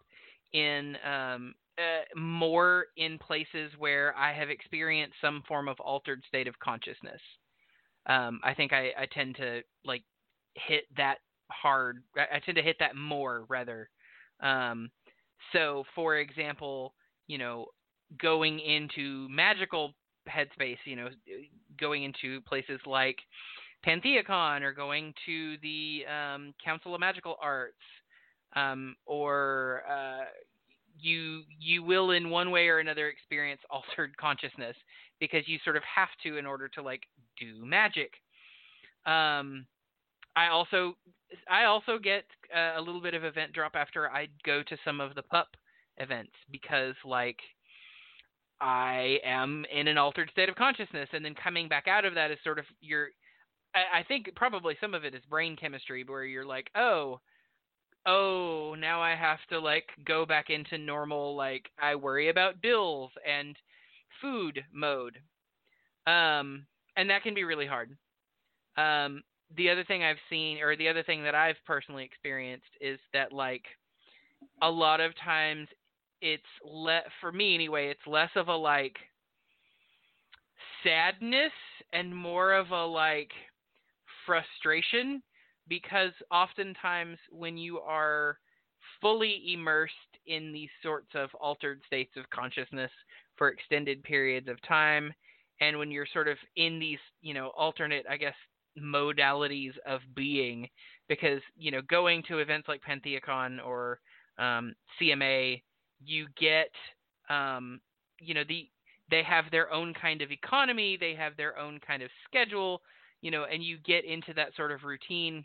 [0.52, 6.46] in um, uh, more in places where I have experienced some form of altered state
[6.46, 7.20] of consciousness.
[8.06, 10.02] Um, I think I, I tend to like
[10.54, 11.18] hit that
[11.50, 12.02] hard.
[12.16, 13.88] I, I tend to hit that more rather.
[14.40, 14.90] Um,
[15.52, 16.94] so, for example,
[17.26, 17.66] you know,
[18.20, 19.92] going into magical
[20.28, 21.08] headspace, you know,
[21.78, 23.16] going into places like
[23.82, 27.76] Pantheacon or going to the um, Council of Magical Arts,
[28.56, 30.24] um, or uh,
[30.98, 34.76] you you will in one way or another experience altered consciousness
[35.20, 37.02] because you sort of have to in order to like
[37.38, 38.12] do magic.
[39.06, 39.66] Um,
[40.36, 40.96] I also
[41.48, 45.00] I also get uh, a little bit of event drop after I go to some
[45.00, 45.48] of the pup
[45.98, 47.38] events because like
[48.60, 52.30] I am in an altered state of consciousness and then coming back out of that
[52.30, 53.08] is sort of your
[53.74, 57.20] I, I think probably some of it is brain chemistry where you're like, oh,
[58.06, 63.10] oh, now I have to like go back into normal like I worry about bills
[63.26, 63.56] and
[64.20, 65.18] food mode.
[66.06, 66.66] Um
[66.96, 67.96] and that can be really hard.
[68.76, 69.22] Um
[69.56, 73.32] the other thing I've seen or the other thing that I've personally experienced is that
[73.32, 73.64] like
[74.62, 75.68] a lot of times
[76.20, 78.96] it's let for me anyway, it's less of a like
[80.82, 81.52] sadness
[81.92, 83.30] and more of a like
[84.26, 85.22] frustration
[85.68, 88.38] because oftentimes when you are
[89.00, 89.92] fully immersed
[90.26, 92.90] in these sorts of altered states of consciousness
[93.36, 95.12] for extended periods of time
[95.60, 98.34] and when you're sort of in these you know alternate i guess
[98.80, 100.68] modalities of being
[101.08, 104.00] because you know going to events like pantheacon or
[104.38, 105.62] um, cma
[106.04, 106.70] you get
[107.30, 107.80] um,
[108.18, 108.68] you know the
[109.10, 112.80] they have their own kind of economy they have their own kind of schedule
[113.20, 115.44] you know and you get into that sort of routine.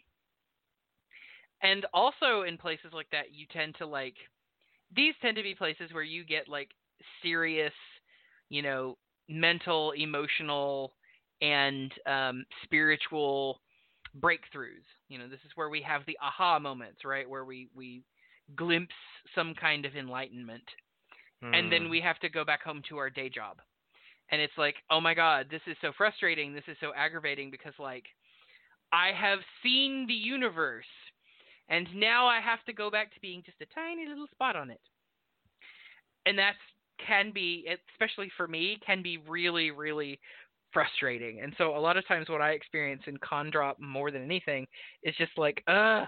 [1.62, 4.16] And also in places like that you tend to like
[4.96, 6.70] these tend to be places where you get like
[7.22, 7.74] serious
[8.50, 10.94] you know mental emotional
[11.42, 13.60] and um, spiritual
[14.20, 18.02] breakthroughs you know this is where we have the aha moments right where we we
[18.56, 18.96] glimpse
[19.36, 20.64] some kind of enlightenment
[21.44, 21.56] mm.
[21.56, 21.90] and then hmm.
[21.90, 23.58] we have to go back home to our day job
[24.32, 27.74] and it's like oh my god this is so frustrating this is so aggravating because
[27.78, 28.06] like
[28.92, 30.86] i have seen the universe
[31.70, 34.72] and now I have to go back to being just a tiny little spot on
[34.72, 34.82] it.
[36.26, 36.54] And that
[37.06, 40.20] can be, especially for me, can be really, really
[40.74, 41.42] frustrating.
[41.42, 44.68] And so a lot of times what I experience in con drop more than anything
[45.04, 46.06] is just like, uh,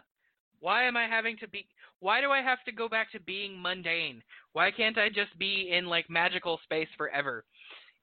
[0.60, 1.66] why am I having to be
[2.00, 4.24] why do I have to go back to being mundane?
[4.54, 7.46] Why can't I just be in like magical space forever?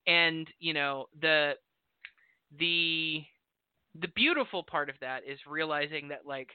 [0.06, 1.54] And, you know, the
[2.58, 3.22] the
[4.00, 6.50] the beautiful part of that is realizing that like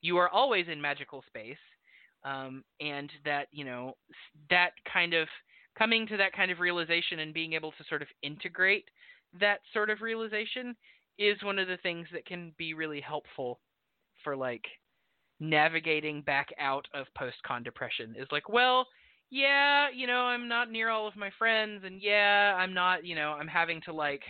[0.00, 1.56] you are always in magical space,
[2.24, 3.96] um, and that you know
[4.50, 5.28] that kind of
[5.78, 8.84] coming to that kind of realization and being able to sort of integrate
[9.40, 10.76] that sort of realization
[11.18, 13.60] is one of the things that can be really helpful
[14.22, 14.64] for like
[15.40, 18.86] navigating back out of post con depression is like well
[19.30, 23.14] yeah you know i'm not near all of my friends and yeah i'm not you
[23.14, 24.22] know i'm having to like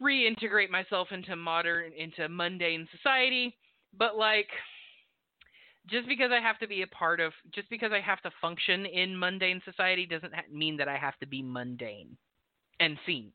[0.00, 3.56] reintegrate myself into modern into mundane society
[3.98, 4.48] but like
[5.88, 8.86] just because I have to be a part of, just because I have to function
[8.86, 12.16] in mundane society doesn't mean that I have to be mundane
[12.80, 13.32] and seen.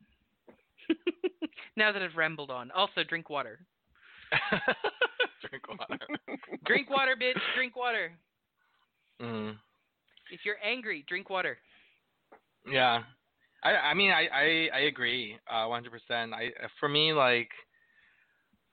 [1.80, 3.60] Now that I've rambled on, also drink water.
[5.50, 5.98] drink water.
[6.65, 7.39] drink water, bitch.
[7.56, 8.12] Drink water.
[9.20, 9.56] Mm.
[10.32, 11.58] If you're angry, drink water.
[12.70, 13.00] Yeah,
[13.63, 16.34] I I mean I I, I agree, uh, 100%.
[16.34, 17.50] I for me like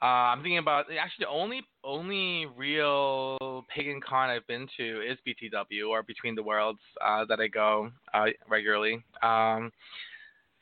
[0.03, 5.17] uh, I'm thinking about actually the only only real pagan con I've been to is
[5.27, 9.03] BTW or Between the Worlds uh, that I go uh, regularly.
[9.23, 9.73] Um,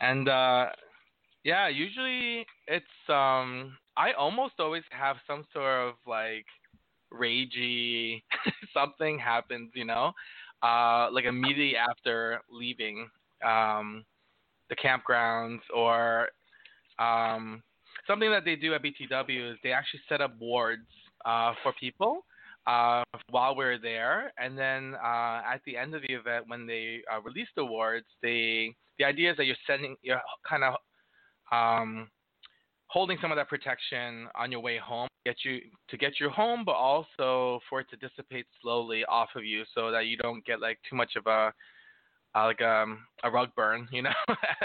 [0.01, 0.67] and uh,
[1.45, 6.47] yeah, usually it's um, I almost always have some sort of like
[7.13, 8.23] ragey
[8.75, 10.13] something happens, you know,
[10.63, 13.09] uh, like immediately after leaving
[13.47, 14.05] um,
[14.71, 16.29] the campgrounds or
[16.99, 17.63] um,
[18.07, 20.87] something that they do at BTW is they actually set up wards
[21.27, 22.25] uh, for people
[22.67, 27.03] uh, while we're there, and then uh, at the end of the event, when they
[27.13, 30.75] uh, release the wards, they the idea is that you're sending, you're kind of
[31.53, 32.09] um,
[32.87, 36.65] holding some of that protection on your way home, get you to get you home,
[36.65, 40.61] but also for it to dissipate slowly off of you, so that you don't get
[40.61, 41.53] like too much of a
[42.37, 44.11] uh, like um, a rug burn, you know,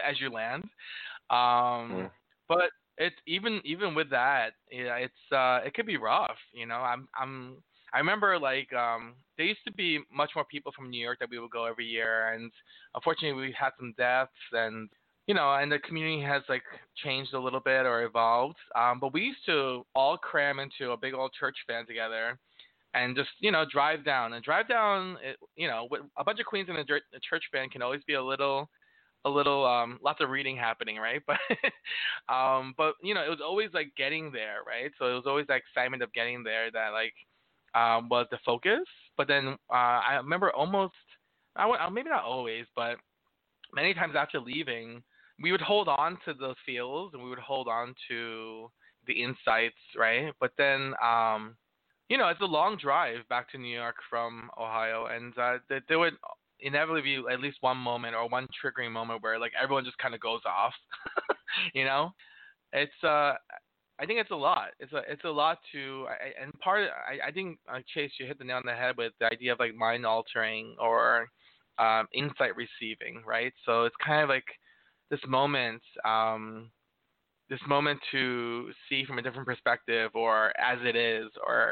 [0.08, 0.64] as you land.
[1.30, 2.12] Um, Mm.
[2.50, 6.38] But it's even even with that, yeah, it's uh, it could be rough.
[6.52, 7.58] You know, I'm I'm
[7.94, 11.30] I remember like um, there used to be much more people from New York that
[11.30, 12.52] we would go every year, and
[12.96, 14.90] unfortunately we had some deaths and
[15.30, 16.64] you know, and the community has like
[17.04, 18.58] changed a little bit or evolved.
[18.76, 22.40] Um, but we used to all cram into a big old church van together,
[22.96, 25.18] and just you know drive down and drive down.
[25.56, 28.16] You know, with a bunch of queens in a, a church van can always be
[28.16, 28.72] a little,
[29.24, 31.22] a little, um, lots of reading happening, right?
[32.28, 34.90] But, um, but you know, it was always like getting there, right?
[34.98, 37.14] So it was always the excitement of getting there that like
[37.76, 38.82] um, was the focus.
[39.16, 40.96] But then uh, I remember almost,
[41.56, 42.96] i uh, maybe not always, but
[43.76, 45.04] many times after leaving,
[45.42, 48.70] we would hold on to the feels and we would hold on to
[49.08, 50.34] the insights, right?
[50.40, 51.56] But then, um,
[52.10, 56.00] you know, it's a long drive back to New York from Ohio, and uh, there
[56.00, 56.16] would
[56.60, 60.14] inevitably be at least one moment or one triggering moment where like everyone just kind
[60.14, 60.74] of goes off,
[61.74, 62.12] you know.
[62.72, 63.34] It's uh,
[64.00, 64.70] I think it's a lot.
[64.80, 68.12] It's a it's a lot to, I, and part of, I I think uh, Chase
[68.20, 71.28] you hit the nail on the head with the idea of like mind altering or
[71.80, 73.54] um, insight receiving, right?
[73.66, 74.46] So it's kind of like
[75.10, 76.70] this moment, um,
[77.50, 81.72] this moment to see from a different perspective or as it is, or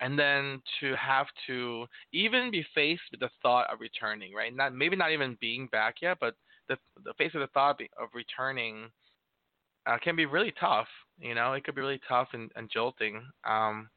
[0.00, 4.54] and then to have to even be faced with the thought of returning, right?
[4.54, 6.34] Not maybe not even being back yet, but
[6.68, 8.90] the the face of the thought of returning
[9.86, 10.88] uh, can be really tough.
[11.18, 13.16] You know, it could be really tough and, and jolting.
[13.44, 13.88] Um,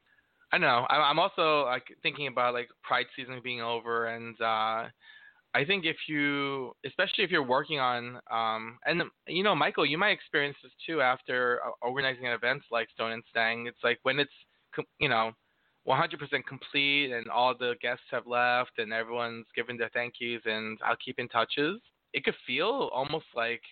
[0.52, 0.86] I know.
[0.88, 4.84] I, I'm also like thinking about like Pride season being over, and uh,
[5.56, 9.96] I think if you, especially if you're working on, um, and you know, Michael, you
[9.98, 13.66] might experience this too after organizing an event like Stone and Stang.
[13.66, 14.32] It's like when it's,
[15.00, 15.32] you know,
[15.84, 20.78] 100% complete and all the guests have left and everyone's given their thank yous and
[20.84, 21.80] I'll keep in touches.
[22.12, 23.62] It could feel almost like,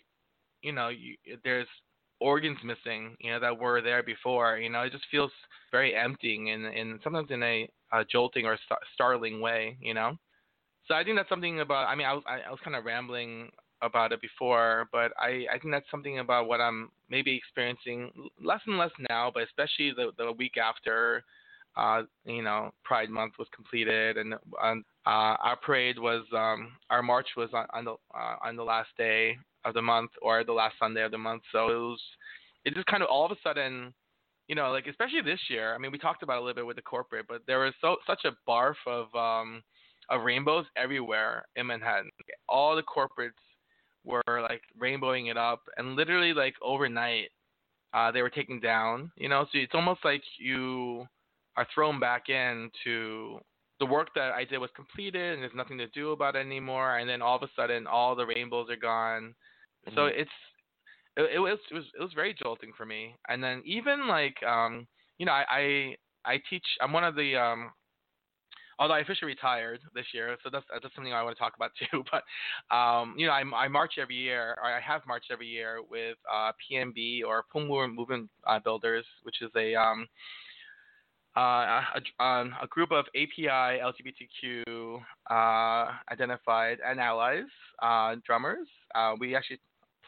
[0.63, 1.69] you know, you, there's
[2.21, 4.59] organs missing, you know, that were there before.
[4.59, 5.33] You know, it just feels
[5.71, 10.17] very emptying and, and sometimes in a, a jolting or st- startling way, you know.
[10.87, 11.89] So I think that's something about.
[11.89, 13.51] I mean, I was I, I was kind of rambling
[13.83, 18.11] about it before, but I I think that's something about what I'm maybe experiencing
[18.43, 21.25] less and less now, but especially the the week after.
[21.77, 27.27] Uh, you know, Pride Month was completed, and uh, our parade was, um, our march
[27.37, 30.77] was on, on the uh, on the last day of the month or the last
[30.79, 31.43] Sunday of the month.
[31.51, 32.01] So it was,
[32.65, 33.93] it just kind of all of a sudden,
[34.47, 35.75] you know, like especially this year.
[35.75, 37.97] I mean, we talked about a little bit with the corporate, but there was so
[38.07, 39.61] such a barf of um,
[40.11, 42.11] of rainbows everywhere in Manhattan.
[42.49, 43.33] All the corporates
[44.05, 47.31] were like rainbowing it up, and literally like overnight,
[47.93, 49.11] uh, they were taken down.
[49.17, 51.07] You know, so it's almost like you
[51.57, 53.39] are thrown back into
[53.81, 56.99] the work that I did was completed, and there's nothing to do about it anymore.
[56.99, 59.35] And then all of a sudden, all the rainbows are gone.
[59.95, 60.21] So Mhm.
[60.21, 60.31] it's
[61.17, 63.17] it, it was it was it was very jolting for me.
[63.29, 64.87] And then even like um
[65.19, 67.73] you know I I, I teach I'm one of the um
[68.79, 71.71] although I officially retired this year, so that's that's something I want to talk about
[71.91, 72.05] too.
[72.11, 75.79] But um, you know, I, I march every year, or I have marched every year
[75.89, 80.07] with uh, PMB or Pungmul Movement uh, Builders, which is a um,
[81.37, 81.41] uh,
[82.21, 87.43] a, um, a group of API LGBTQ uh, identified and allies
[87.83, 88.69] uh, drummers.
[88.95, 89.59] Uh, we actually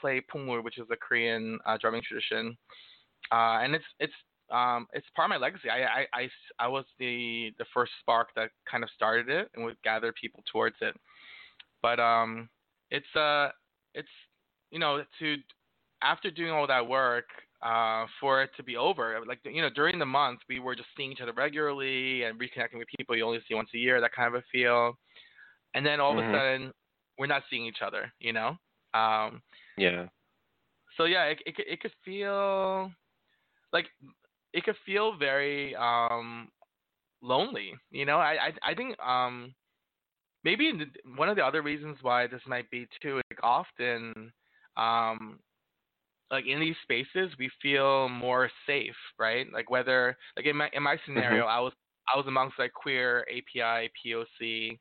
[0.01, 2.57] play Pungmul, which is a Korean drumming tradition,
[3.33, 4.13] and it's it's
[4.51, 5.69] um, it's part of my legacy.
[5.71, 6.29] I, I, I,
[6.61, 10.43] I was the the first spark that kind of started it and would gather people
[10.51, 10.95] towards it.
[11.83, 12.49] But um,
[12.91, 13.51] it's uh,
[13.95, 14.09] it's
[14.71, 15.37] you know to
[16.03, 17.27] after doing all that work,
[17.63, 20.89] uh, for it to be over, like you know during the month we were just
[20.97, 24.13] seeing each other regularly and reconnecting with people you only see once a year, that
[24.13, 24.99] kind of a feel.
[25.75, 26.19] And then all Mhm.
[26.19, 26.73] of a sudden
[27.19, 28.57] we're not seeing each other, you know.
[28.95, 29.43] Um,
[29.77, 30.09] Yeah.
[30.97, 32.91] so yeah, it it it could feel
[33.73, 33.87] like
[34.57, 36.49] it could feel very um
[37.23, 37.75] lonely.
[37.91, 39.55] You know, I I I think um
[40.45, 40.73] maybe
[41.17, 44.33] one of the other reasons why this might be too like often
[44.77, 45.39] um
[46.31, 49.47] like in these spaces we feel more safe, right?
[49.53, 51.73] Like whether like in my in my scenario I was
[52.13, 54.79] I was amongst like queer API POC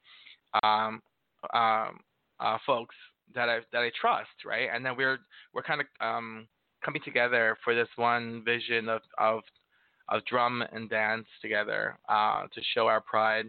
[0.63, 1.01] um
[1.53, 1.99] um
[2.39, 2.95] uh folks
[3.35, 4.69] that I that I trust, right?
[4.73, 5.19] And then we're
[5.53, 6.47] we're kind of um
[6.83, 9.41] coming together for this one vision of of
[10.09, 13.47] of drum and dance together uh, to show our pride.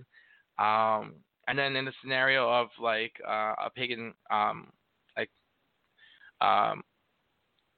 [0.59, 1.15] Um,
[1.49, 4.69] and then in the scenario of like uh, a pagan um,
[5.17, 5.31] like
[6.41, 6.83] um,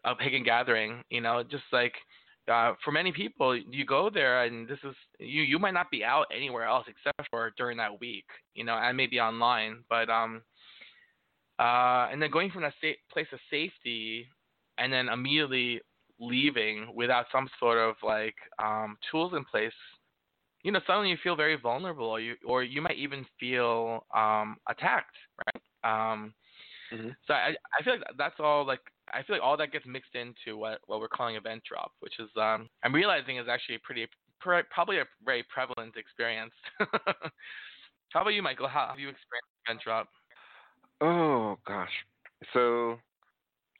[0.04, 1.02] a pagan gathering.
[1.10, 1.94] You know, just like
[2.50, 6.04] uh, for many people, you go there and this is you you might not be
[6.04, 8.24] out anywhere else except for during that week,
[8.54, 9.84] you know, and maybe online.
[9.90, 10.42] But um,
[11.58, 14.26] uh, and then going from that sa- place of safety
[14.78, 15.80] and then immediately
[16.20, 19.72] leaving without some sort of like um, tools in place,
[20.62, 24.56] you know, suddenly you feel very vulnerable, or you or you might even feel um,
[24.68, 25.16] attacked,
[25.46, 25.62] right?
[26.12, 26.34] Um,
[26.92, 27.14] Mhm.
[27.26, 28.80] So I I feel like that's all like
[29.12, 32.18] I feel like all that gets mixed into what what we're calling event drop, which
[32.18, 34.06] is um I'm realizing is actually a pretty
[34.40, 36.54] pr- probably a very prevalent experience.
[38.10, 38.68] How about you, Michael?
[38.68, 40.08] How have you experienced event drop?
[41.00, 41.92] Oh gosh.
[42.52, 42.98] So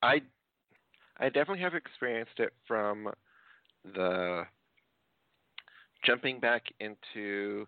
[0.03, 0.21] I
[1.19, 3.09] I definitely have experienced it from
[3.85, 4.45] the
[6.05, 7.67] jumping back into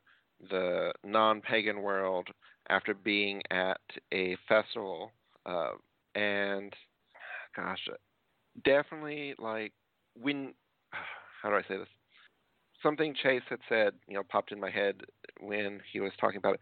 [0.50, 2.28] the non-pagan world
[2.68, 3.80] after being at
[4.12, 5.10] a festival
[5.46, 5.72] uh,
[6.14, 6.72] and
[7.56, 7.88] gosh
[8.64, 9.72] definitely like
[10.20, 10.54] when
[11.42, 11.88] how do I say this?
[12.82, 15.02] Something Chase had said you know popped in my head
[15.40, 16.60] when he was talking about it.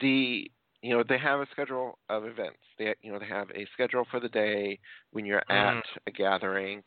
[0.00, 0.50] The
[0.84, 2.60] you know they have a schedule of events.
[2.78, 4.80] They you know they have a schedule for the day
[5.12, 5.80] when you're Mhm.
[5.80, 6.84] at a gathering.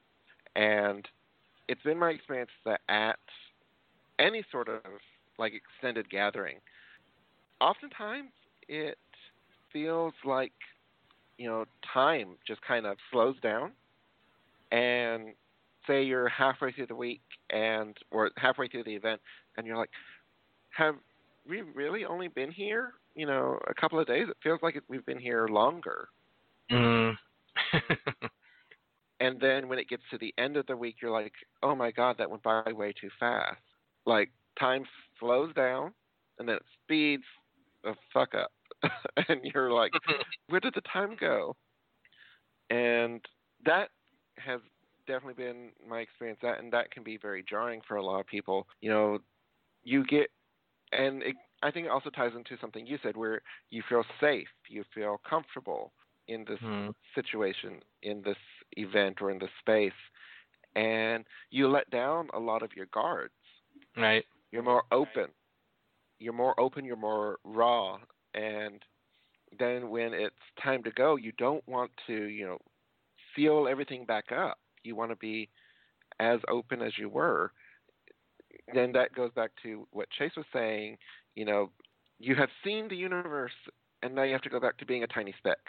[0.56, 1.08] And
[1.70, 3.20] it's been my experience that at
[4.20, 4.82] any sort of
[5.40, 6.60] like extended gathering
[7.62, 8.32] oftentimes
[8.68, 8.98] it
[9.72, 10.54] feels like
[11.38, 13.74] you know time just kind of slows down.
[14.72, 15.36] And
[15.88, 19.22] say you're halfway through the week and or halfway through the event
[19.58, 19.92] and you're like
[20.72, 20.96] have
[21.48, 24.84] we really only been here you know a couple of days it feels like it,
[24.88, 26.08] we've been here longer.
[26.72, 27.16] Mm.
[29.20, 31.92] and then when it gets to the end of the week you're like oh my
[31.92, 33.60] god that went by way too fast.
[34.06, 34.86] Like time
[35.20, 35.94] slows down
[36.38, 37.24] and then it speeds
[37.84, 38.52] the fuck up.
[39.30, 39.92] And you're like
[40.48, 41.56] where did the time go?
[42.70, 43.20] And
[43.66, 43.90] that
[44.38, 44.60] has
[45.08, 48.28] definitely been my experience that and that can be very jarring for a lot of
[48.28, 48.68] people.
[48.80, 49.18] You know
[49.84, 50.30] you get
[50.92, 54.48] and it, i think it also ties into something you said where you feel safe
[54.70, 55.94] you feel comfortable
[56.28, 56.90] in this Hmm.
[57.16, 58.38] situation in this
[58.74, 59.92] event or in this space
[60.76, 63.34] and you let down a lot of your guards
[63.98, 64.26] right.
[64.52, 65.28] you're more open
[66.20, 67.98] you're more open you're more raw
[68.34, 68.82] and
[69.58, 72.58] then when it's time to go you don't want to you know
[73.36, 75.50] feel everything back up you want to be
[76.20, 77.52] as open as you were
[78.74, 80.98] then that goes back to what chase was saying
[81.36, 81.70] you know
[82.20, 83.52] you have seen the universe
[84.04, 85.60] and now you have to go back to being a tiny speck.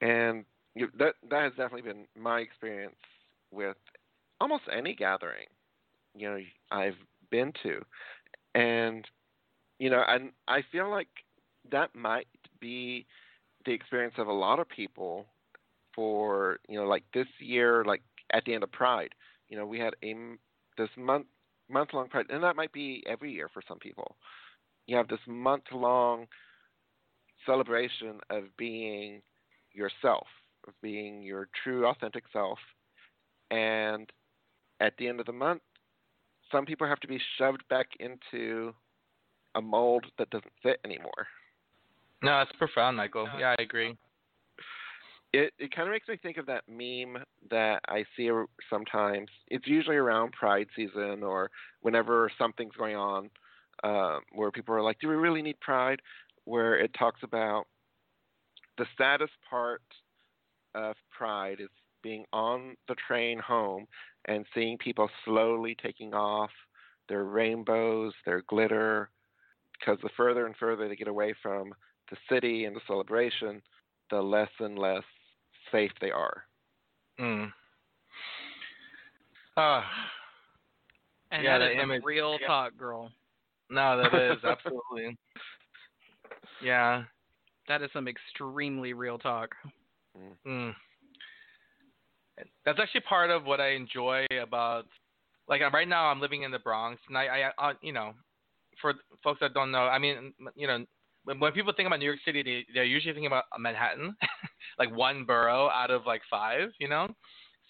[0.00, 0.44] And
[0.74, 2.96] you, that that has definitely been my experience
[3.50, 3.76] with
[4.40, 5.46] almost any gathering
[6.14, 6.38] you know
[6.70, 6.96] I've
[7.30, 7.80] been to.
[8.54, 9.04] And
[9.78, 11.08] you know and I feel like
[11.70, 12.28] that might
[12.60, 13.06] be
[13.66, 15.26] the experience of a lot of people
[15.94, 18.02] for you know like this year like
[18.32, 19.10] at the end of pride
[19.48, 20.14] you know we had a
[20.76, 21.26] this month
[21.70, 24.16] month long pride and that might be every year for some people
[24.86, 26.26] you have this month long
[27.46, 29.20] celebration of being
[29.72, 30.26] yourself
[30.66, 32.58] of being your true authentic self
[33.50, 34.10] and
[34.80, 35.62] at the end of the month
[36.50, 38.72] some people have to be shoved back into
[39.54, 41.26] a mold that doesn't fit anymore
[42.22, 43.28] No, that's profound, Michael.
[43.38, 43.96] Yeah, I agree.
[45.32, 48.30] It it kind of makes me think of that meme that I see
[48.70, 49.28] sometimes.
[49.48, 51.50] It's usually around Pride season or
[51.80, 53.30] whenever something's going on,
[53.84, 56.00] uh, where people are like, "Do we really need Pride?"
[56.44, 57.66] Where it talks about
[58.78, 59.82] the saddest part
[60.74, 61.68] of Pride is
[62.02, 63.86] being on the train home
[64.26, 66.50] and seeing people slowly taking off
[67.08, 69.10] their rainbows, their glitter,
[69.78, 71.74] because the further and further they get away from
[72.10, 73.60] the city and the celebration,
[74.10, 75.04] the less and less
[75.72, 76.44] safe they are.
[77.20, 77.52] Mm.
[79.56, 79.84] Ah,
[81.30, 82.46] And Yeah, that the is image- real yeah.
[82.46, 83.10] talk, girl.
[83.70, 85.16] no, that is absolutely.
[86.62, 87.04] Yeah.
[87.68, 89.54] That is some extremely real talk.
[90.46, 90.74] Mm.
[92.64, 94.86] That's actually part of what I enjoy about,
[95.48, 98.14] like uh, right now I'm living in the Bronx, and I, I uh, you know,
[98.80, 98.94] for
[99.24, 100.84] folks that don't know, I mean, you know,
[101.24, 104.16] when, when people think about New York City, they, they're usually thinking about Manhattan,
[104.78, 107.08] like one borough out of like five, you know.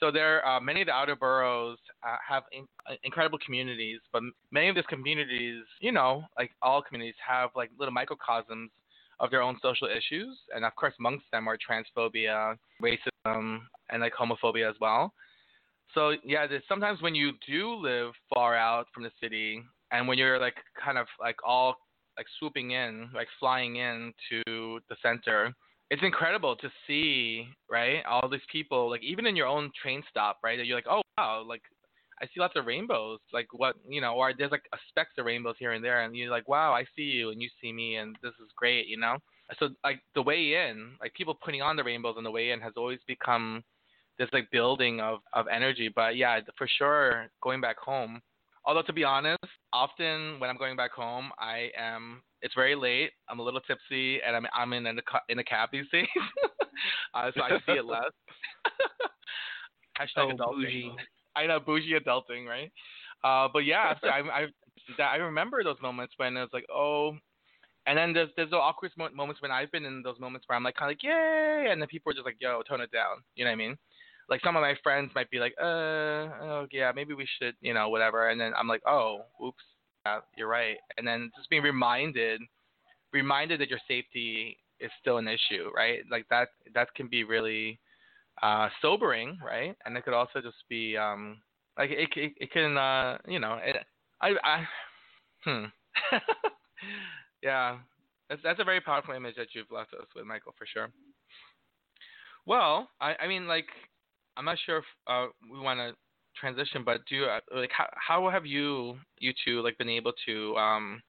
[0.00, 4.22] So there, uh, many of the outer boroughs uh, have in, uh, incredible communities, but
[4.52, 8.70] many of these communities, you know, like all communities, have like little microcosms
[9.18, 13.58] of their own social issues, and of course, amongst them are transphobia, racism,
[13.90, 15.12] and like homophobia as well.
[15.94, 20.38] So yeah, sometimes when you do live far out from the city, and when you're
[20.38, 21.74] like kind of like all
[22.16, 25.52] like swooping in, like flying in to the center,
[25.90, 28.02] it's incredible to see, right?
[28.08, 30.56] All these people, like even in your own train stop, right?
[30.56, 31.62] That you're like, oh wow, like
[32.20, 33.20] I see lots of rainbows.
[33.32, 36.14] Like what, you know, or there's like a specks of rainbows here and there, and
[36.14, 38.98] you're like, wow, I see you, and you see me, and this is great, you
[38.98, 39.16] know.
[39.58, 42.60] So like the way in, like people putting on the rainbows on the way in
[42.60, 43.64] has always become
[44.18, 45.90] this like building of of energy.
[45.94, 48.20] But yeah, for sure, going back home.
[48.64, 49.38] Although to be honest,
[49.72, 52.22] often when I'm going back home, I am.
[52.40, 53.10] It's very late.
[53.28, 54.92] I'm a little tipsy, and I'm I'm in a
[55.28, 56.06] in a cab these days,
[57.14, 58.12] uh, so I see it less.
[60.00, 60.62] Hashtag oh, adulting.
[60.62, 60.92] bougie.
[61.34, 62.70] I know bougie adulting, right?
[63.24, 64.46] Uh, but yeah, so I,
[64.98, 67.16] I I remember those moments when it was like, oh,
[67.86, 70.62] and then there's there's the awkward moments when I've been in those moments where I'm
[70.62, 73.22] like kind of like yay, and then people are just like, yo, tone it down.
[73.34, 73.76] You know what I mean?
[74.28, 77.74] Like some of my friends might be like, uh, oh yeah, maybe we should, you
[77.74, 78.28] know, whatever.
[78.28, 79.64] And then I'm like, oh, oops,
[80.06, 80.76] yeah, you're right.
[80.98, 82.40] And then just being reminded,
[83.12, 86.00] reminded that your safety is still an issue, right?
[86.10, 87.80] Like that that can be really
[88.42, 89.76] uh, sobering, right?
[89.84, 91.38] And it could also just be um,
[91.78, 93.76] like it it, it can uh, you know it,
[94.20, 94.64] I I
[95.44, 95.64] hmm
[97.42, 97.78] yeah
[98.28, 100.88] that's that's a very powerful image that you've left us with, Michael, for sure.
[102.46, 103.68] Well, I I mean like
[104.38, 105.92] I'm not sure if uh, we want to
[106.40, 110.12] transition, but do you, uh, like how how have you you two like been able
[110.26, 111.02] to um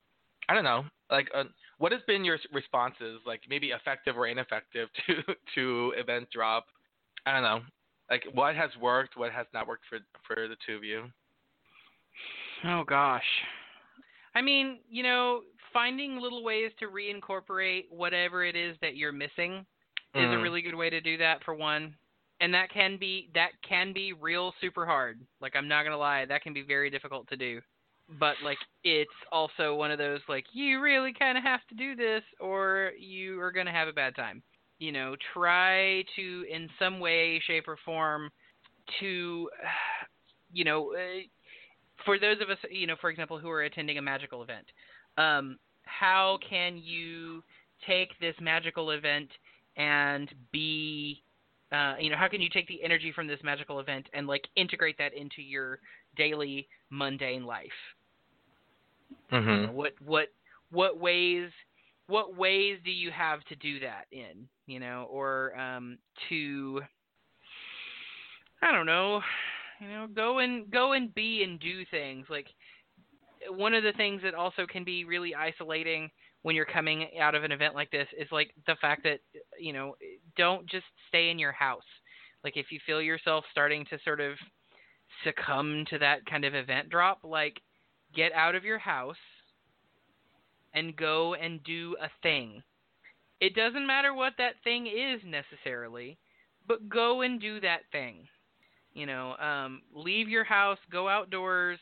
[0.49, 1.43] I don't know like uh,
[1.77, 6.65] what has been your responses like maybe effective or ineffective to to event drop
[7.27, 7.61] I don't know
[8.09, 11.05] like what has worked what has not worked for for the two of you
[12.65, 13.23] Oh gosh.
[14.35, 19.65] I mean, you know, finding little ways to reincorporate whatever it is that you're missing
[20.15, 20.41] is a Mm.
[20.41, 21.95] really good way to do that for one.
[22.41, 25.19] And that can be that can be real super hard.
[25.41, 27.61] Like I'm not to lie, that can be very difficult to do.
[28.19, 31.95] But like it's also one of those like you really kind of have to do
[31.95, 34.41] this or you are to have a bad time.
[34.79, 38.29] You know, try to in some way shape or form
[38.99, 39.49] to
[40.51, 41.21] you know, uh,
[42.05, 44.65] for those of us, you know, for example, who are attending a magical event,
[45.17, 47.43] um, how can you
[47.87, 49.29] take this magical event
[49.77, 51.23] and be,
[51.71, 54.47] uh, you know, how can you take the energy from this magical event and like
[54.55, 55.79] integrate that into your
[56.17, 57.67] daily mundane life?
[59.61, 60.27] You know, what what
[60.71, 61.49] what ways
[62.07, 64.47] what ways do you have to do that in?
[64.65, 65.97] You know, or um,
[66.29, 66.81] to
[68.61, 69.21] I don't know,
[69.79, 72.25] you know, go and go and be and do things.
[72.29, 72.47] Like
[73.49, 76.09] one of the things that also can be really isolating
[76.41, 79.19] when you're coming out of an event like this is like the fact that
[79.59, 79.95] you know,
[80.37, 81.83] don't just stay in your house.
[82.43, 84.37] Like if you feel yourself starting to sort of
[85.23, 87.59] succumb to that kind of event drop, like
[88.15, 89.15] get out of your house
[90.73, 92.61] and go and do a thing.
[93.41, 96.17] It doesn't matter what that thing is necessarily,
[96.67, 98.27] but go and do that thing.
[98.93, 101.79] You know, um, leave your house, go outdoors,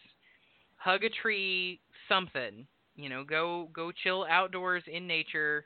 [0.77, 2.67] hug a tree, something.
[2.97, 5.65] You know, go go chill outdoors in nature.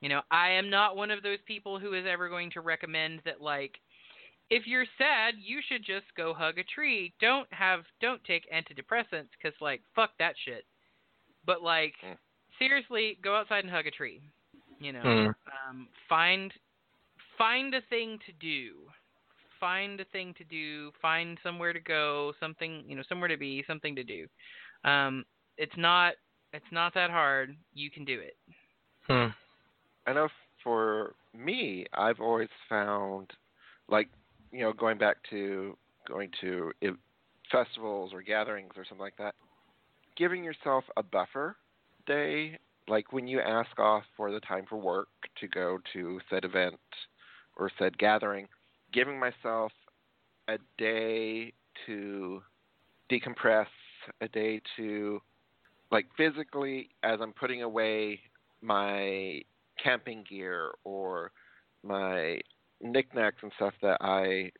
[0.00, 3.20] You know, I am not one of those people who is ever going to recommend
[3.24, 3.72] that like
[4.50, 7.14] if you're sad, you should just go hug a tree.
[7.20, 10.64] Don't have don't take antidepressants cuz like fuck that shit.
[11.46, 12.18] But like Mm.
[12.58, 14.20] seriously, go outside and hug a tree.
[14.80, 15.34] You know, Mm.
[15.68, 16.52] um, find
[17.38, 18.90] find a thing to do.
[19.60, 20.92] Find a thing to do.
[21.00, 22.34] Find somewhere to go.
[22.40, 23.64] Something you know, somewhere to be.
[23.66, 24.26] Something to do.
[24.84, 25.24] Um,
[25.56, 26.14] it's not
[26.56, 27.56] it's not that hard.
[27.74, 28.36] You can do it.
[29.06, 29.28] hmm.
[30.06, 30.28] I know
[30.64, 33.30] for me, I've always found,
[33.88, 34.08] like,
[34.50, 35.76] you know, going back to
[36.08, 36.72] going to
[37.50, 39.34] festivals or gatherings or something like that,
[40.16, 41.56] giving yourself a buffer
[42.06, 45.08] day, like when you ask off for the time for work
[45.40, 46.76] to go to said event
[47.56, 48.46] or said gathering,
[48.92, 49.72] giving myself
[50.48, 51.52] a day
[51.86, 52.42] to
[53.10, 53.66] decompress,
[54.20, 55.20] a day to,
[55.90, 58.20] like, physically, as I'm putting away
[58.60, 59.42] my
[59.82, 61.32] camping gear or
[61.82, 62.40] my
[62.80, 64.50] knickknacks and stuff that I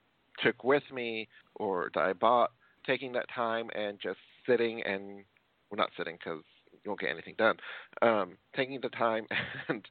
[0.43, 2.53] took with me or that I bought,
[2.87, 5.25] taking that time and just sitting and
[5.71, 7.57] well, not sitting because you won't get anything done.
[8.03, 9.27] Um, taking the time
[9.69, 9.85] and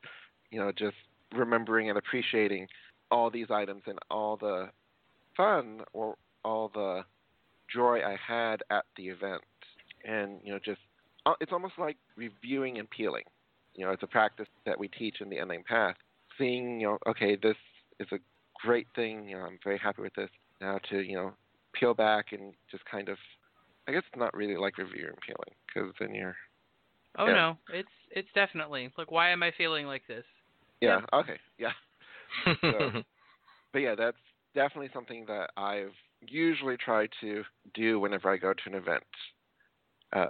[0.51, 0.95] you know just
[1.35, 2.67] remembering and appreciating
[3.11, 4.69] all these items and all the
[5.35, 7.03] fun or all the
[7.73, 9.41] joy I had at the event,
[10.05, 10.79] and you know just
[11.39, 13.23] it's almost like reviewing and peeling
[13.75, 15.95] you know, it's a practice that we teach in the unnamed path.
[16.37, 17.57] Seeing, you know, okay, this
[17.99, 18.17] is a
[18.65, 19.27] great thing.
[19.27, 20.29] You know, I'm very happy with this.
[20.61, 21.33] Now to, you know,
[21.73, 23.17] peel back and just kind of,
[23.87, 26.35] I guess it's not really like reviewing and peeling because then you're,
[27.17, 27.33] Oh Yeah.
[27.33, 28.91] no, it's it's definitely.
[28.97, 30.25] like why am I feeling like this?
[30.81, 31.71] yeah, okay, yeah.
[32.61, 32.91] So,
[33.73, 34.17] but yeah, that's
[34.53, 39.03] definitely something that I've usually tried to do whenever I go to an event.
[40.11, 40.27] Uh,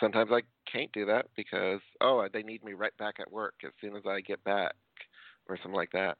[0.00, 3.72] sometimes I can't do that because oh they need me right back at work as
[3.80, 4.74] soon as I get back
[5.48, 6.18] or something like that.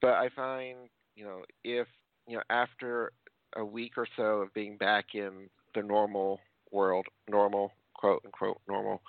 [0.00, 1.86] But I find you know if
[2.26, 3.12] you know after
[3.56, 6.40] a week or so of being back in the normal
[6.70, 9.00] world, normal quote unquote normal,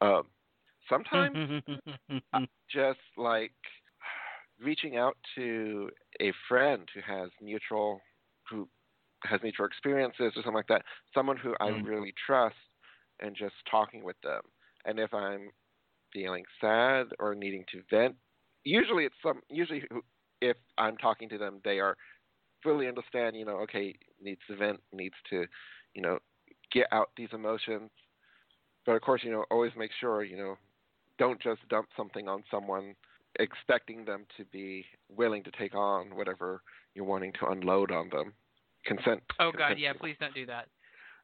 [0.00, 0.24] um,
[0.88, 1.38] sometimes
[2.70, 3.52] just like
[4.62, 5.90] reaching out to
[6.20, 8.00] a friend who has mutual
[8.50, 8.68] who
[9.24, 12.54] has mutual experiences or something like that, someone who I really trust,
[13.20, 14.40] and just talking with them.
[14.84, 15.50] And if I'm
[16.12, 18.14] feeling sad or needing to vent,
[18.64, 19.82] usually it's some usually
[20.40, 21.96] if I'm talking to them, they are
[22.62, 23.36] fully understand.
[23.36, 25.46] You know, okay, needs to vent, needs to,
[25.94, 26.18] you know,
[26.72, 27.90] get out these emotions.
[28.84, 30.56] But of course, you know, always make sure you know,
[31.18, 32.94] don't just dump something on someone
[33.38, 36.62] expecting them to be willing to take on whatever
[36.94, 38.32] you're wanting to unload on them.
[38.84, 39.22] Consent.
[39.40, 40.68] Oh God, consent yeah, please don't do that.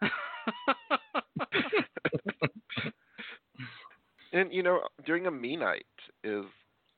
[4.32, 5.84] and you know, doing a me night
[6.24, 6.44] is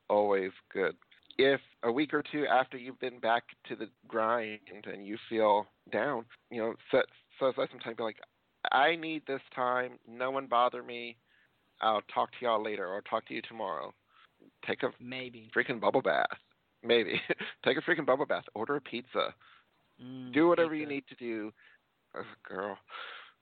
[0.09, 0.95] always good.
[1.37, 5.67] If a week or two after you've been back to the grind and you feel
[5.91, 7.05] down, you know, set
[7.39, 7.95] set aside some time.
[7.97, 8.19] Be like,
[8.71, 9.99] I need this time.
[10.07, 11.17] No one bother me.
[11.81, 13.93] I'll talk to y'all later, or talk to you tomorrow.
[14.65, 15.51] Take a Maybe.
[15.55, 16.27] freaking bubble bath.
[16.83, 17.19] Maybe
[17.65, 18.45] take a freaking bubble bath.
[18.53, 19.33] Order a pizza.
[20.01, 21.51] Mm, do whatever you need to do,
[22.15, 22.77] oh, girl.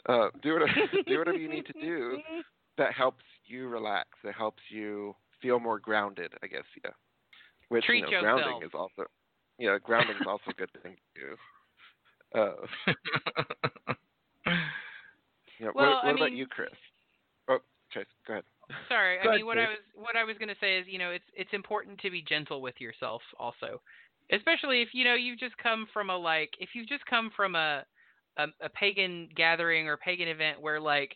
[0.09, 0.71] Uh, do whatever
[1.07, 2.17] do whatever you need to do
[2.77, 4.09] that helps you relax.
[4.23, 6.33] That helps you feel more grounded.
[6.43, 6.91] I guess yeah.
[7.69, 9.05] Which Treat you know, grounding is also
[9.59, 12.39] yeah, grounding is also a good thing to do.
[12.39, 12.53] Uh,
[15.59, 16.69] yeah, Well, what, I what about mean- you, Chris?
[17.47, 17.59] Oh,
[17.93, 18.43] Chase, go ahead.
[18.89, 20.97] Sorry, I Go mean ahead, what I was what I was gonna say is you
[20.97, 23.81] know it's it's important to be gentle with yourself also,
[24.31, 27.55] especially if you know you've just come from a like if you've just come from
[27.55, 27.83] a
[28.37, 31.15] a, a pagan gathering or pagan event where like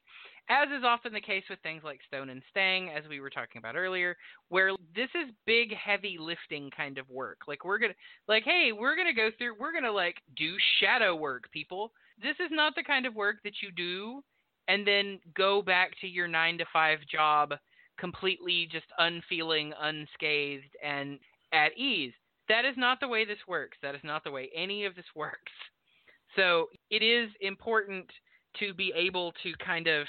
[0.49, 3.59] as is often the case with things like Stone and Stang, as we were talking
[3.59, 4.15] about earlier,
[4.47, 7.39] where this is big, heavy lifting kind of work.
[7.49, 7.95] Like we're gonna,
[8.29, 11.91] like, hey, we're gonna go through, we're gonna like do shadow work, people.
[12.21, 14.23] This is not the kind of work that you do
[14.67, 17.53] and then go back to your nine to five job
[17.99, 21.19] completely just unfeeling, unscathed, and
[21.51, 22.13] at ease.
[22.47, 23.77] That is not the way this works.
[23.81, 25.51] That is not the way any of this works.
[26.35, 28.05] So it is important
[28.59, 30.07] to be able to kind of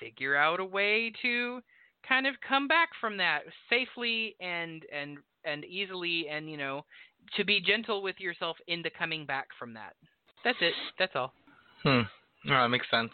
[0.00, 1.60] figure out a way to
[2.08, 6.84] kind of come back from that safely and and and easily and you know
[7.36, 9.94] to be gentle with yourself into coming back from that.
[10.44, 10.74] That's it.
[10.98, 11.32] That's all.
[11.82, 12.02] Hmm.
[12.44, 13.10] No, that makes sense.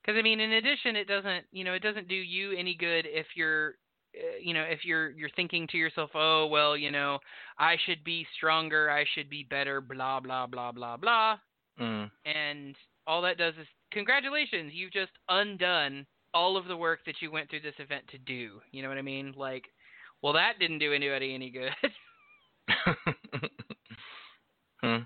[0.00, 3.06] Because I mean, in addition, it doesn't you know it doesn't do you any good
[3.06, 3.74] if you're
[4.14, 7.18] uh, you know if you're you're thinking to yourself, oh well, you know,
[7.58, 11.38] I should be stronger, I should be better, blah blah blah blah blah,
[11.80, 12.10] Mm.
[12.24, 12.76] and
[13.06, 17.48] all that does is congratulations, you've just undone all of the work that you went
[17.48, 18.60] through this event to do.
[18.70, 19.32] You know what I mean?
[19.36, 19.64] Like,
[20.22, 21.70] well, that didn't do anybody any good.
[24.82, 24.98] hmm.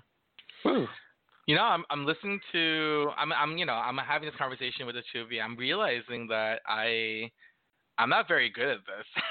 [1.45, 4.95] You know, I'm I'm listening to I'm I'm you know I'm having this conversation with
[4.95, 5.41] the two of you.
[5.41, 7.29] I'm realizing that I
[7.97, 9.23] I'm not very good at this.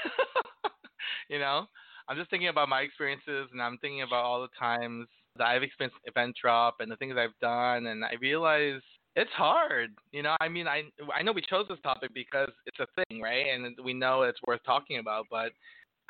[1.29, 1.65] you know,
[2.07, 5.07] I'm just thinking about my experiences and I'm thinking about all the times
[5.37, 8.81] that I've experienced event drop and the things I've done, and I realize
[9.15, 9.91] it's hard.
[10.11, 13.21] You know, I mean, I I know we chose this topic because it's a thing,
[13.21, 13.47] right?
[13.53, 15.51] And we know it's worth talking about, but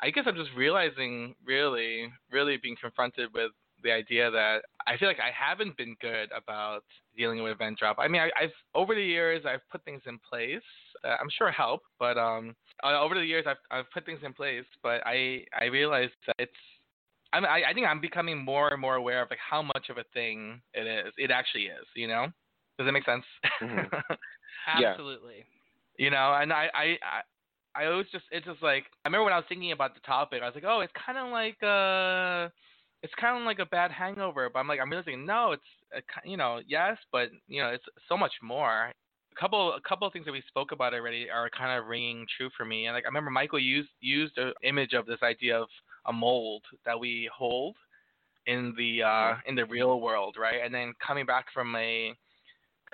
[0.00, 3.52] I guess I'm just realizing, really, really being confronted with
[3.82, 6.82] the idea that I feel like I haven't been good about
[7.16, 7.96] dealing with event drop.
[7.98, 10.62] I mean, I, I've over the years I've put things in place.
[11.04, 14.32] Uh, I'm sure help, but um, uh, over the years I've I've put things in
[14.32, 16.52] place, but I I realized that it's.
[17.34, 19.86] I, mean, I I think I'm becoming more and more aware of like how much
[19.90, 21.12] of a thing it is.
[21.18, 21.86] It actually is.
[21.96, 22.26] You know,
[22.78, 23.24] does that make sense?
[23.62, 23.88] Mhm.
[24.80, 24.90] Yeah.
[24.92, 25.44] Absolutely.
[25.98, 27.20] you know and I, I i
[27.82, 30.40] i always just it's just like i remember when i was thinking about the topic
[30.42, 32.48] i was like oh it's kind of like uh
[33.02, 35.62] it's kind of like a bad hangover but i'm like i'm realizing no it's
[35.94, 40.06] a, you know yes but you know it's so much more a couple a couple
[40.06, 42.94] of things that we spoke about already are kind of ringing true for me and
[42.94, 45.68] like i remember michael used used an image of this idea of
[46.06, 47.76] a mold that we hold
[48.46, 52.14] in the uh in the real world right and then coming back from a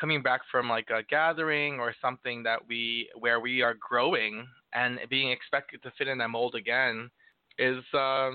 [0.00, 4.98] coming back from like a gathering or something that we where we are growing and
[5.10, 7.10] being expected to fit in that mold again
[7.58, 8.30] is uh,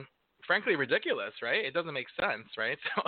[0.45, 1.65] frankly ridiculous, right?
[1.65, 2.77] It doesn't make sense, right?
[2.95, 3.01] So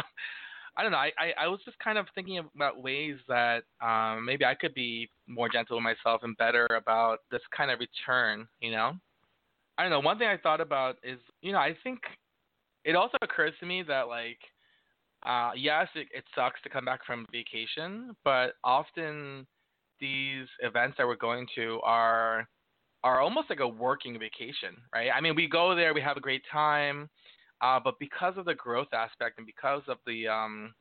[0.79, 0.99] I don't know.
[0.99, 4.75] I, I, I was just kind of thinking about ways that um, maybe I could
[4.75, 8.93] be more gentle with myself and better about this kind of return, you know?
[9.77, 9.99] I don't know.
[9.99, 11.99] One thing I thought about is, you know, I think
[12.83, 14.39] it also occurs to me that like
[15.25, 19.45] uh yes it, it sucks to come back from vacation but often
[19.99, 22.47] these events that we're going to are
[23.03, 26.21] are almost like a working vacation right i mean we go there we have a
[26.21, 27.09] great time
[27.61, 30.73] uh but because of the growth aspect and because of the um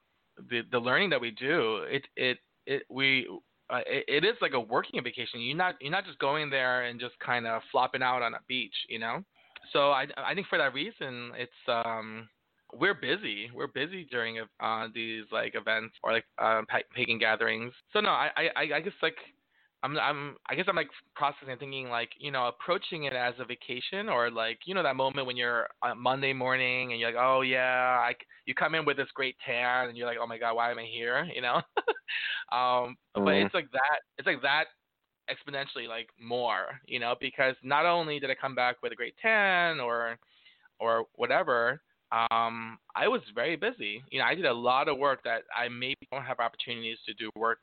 [0.51, 3.27] the the learning that we do it it it we
[3.71, 6.85] uh, it, it is like a working vacation you're not you're not just going there
[6.85, 9.23] and just kind of flopping out on a beach you know
[9.73, 12.29] so I I think for that reason it's um
[12.73, 13.51] we're busy.
[13.55, 16.63] We're busy during uh, these like events or like uh,
[16.95, 17.73] pagan gatherings.
[17.93, 19.17] So no, I, I I guess like
[19.87, 23.35] I'm I'm I guess I'm like processing and thinking like you know approaching it as
[23.39, 27.13] a vacation or like you know that moment when you're on Monday morning and you're
[27.13, 28.15] like oh yeah I
[28.47, 30.79] you come in with this great tan and you're like oh my god why am
[30.79, 31.57] I here you know
[32.53, 33.25] um mm-hmm.
[33.25, 34.65] but it's like that it's like that
[35.31, 39.15] exponentially like more, you know, because not only did I come back with a great
[39.21, 40.19] tan or
[40.79, 41.81] or whatever,
[42.13, 44.03] um, I was very busy.
[44.11, 47.15] You know, I did a lot of work that I maybe don't have opportunities to
[47.15, 47.61] do work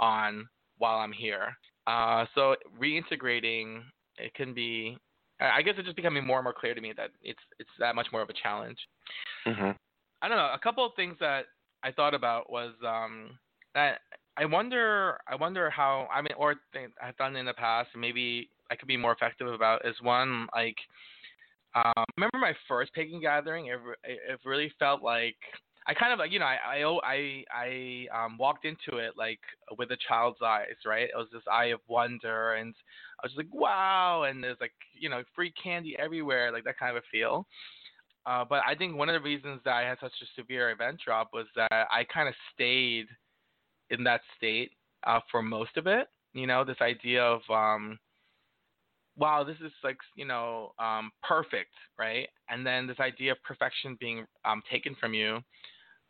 [0.00, 0.48] on
[0.82, 1.56] while I'm here.
[1.86, 3.82] Uh, so reintegrating
[4.18, 4.98] it can be.
[5.40, 7.94] I guess it's just becoming more and more clear to me that it's it's that
[7.94, 8.78] much more of a challenge.
[9.46, 9.70] Mm-hmm.
[10.22, 10.50] I don't know.
[10.52, 11.46] A couple of things that
[11.82, 13.38] I thought about was um,
[13.74, 14.00] that
[14.36, 16.56] I wonder, I wonder how I mean, or
[17.02, 20.76] I've done in the past, maybe I could be more effective about is one like,
[21.74, 23.66] um, remember my first pagan gathering?
[23.66, 25.36] It, it really felt like
[25.86, 27.44] I kind of like you know I I I,
[28.12, 29.40] I um, walked into it like
[29.78, 31.04] with a child's eyes, right?
[31.08, 32.74] It was this eye of wonder, and
[33.22, 36.96] I was like wow, and there's like you know free candy everywhere, like that kind
[36.96, 37.46] of a feel.
[38.24, 41.00] Uh, but I think one of the reasons that I had such a severe event
[41.04, 43.06] drop was that I kind of stayed
[43.90, 44.70] in that state
[45.04, 46.06] uh, for most of it.
[46.32, 47.98] You know, this idea of um,
[49.16, 52.28] wow, this is like you know um, perfect, right?
[52.48, 55.38] And then this idea of perfection being um, taken from you.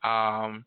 [0.05, 0.64] Um,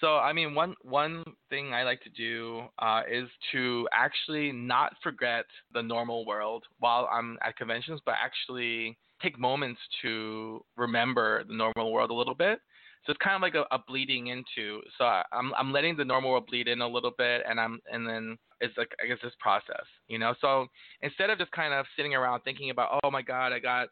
[0.00, 4.92] so I mean, one one thing I like to do uh, is to actually not
[5.02, 11.54] forget the normal world while I'm at conventions, but actually take moments to remember the
[11.54, 12.60] normal world a little bit.
[13.04, 14.80] So it's kind of like a, a bleeding into.
[14.98, 17.80] So I, am I'm letting the normal world bleed in a little bit, and I'm
[17.90, 20.34] and then it's like I guess this process, you know.
[20.40, 20.66] So
[21.02, 23.88] instead of just kind of sitting around thinking about, oh my God, I got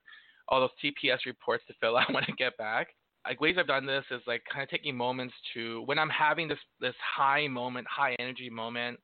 [0.48, 2.88] all those TPS reports to fill out when I get back.
[3.26, 6.48] Like ways I've done this is like kind of taking moments to when I'm having
[6.48, 8.98] this this high moment, high energy moment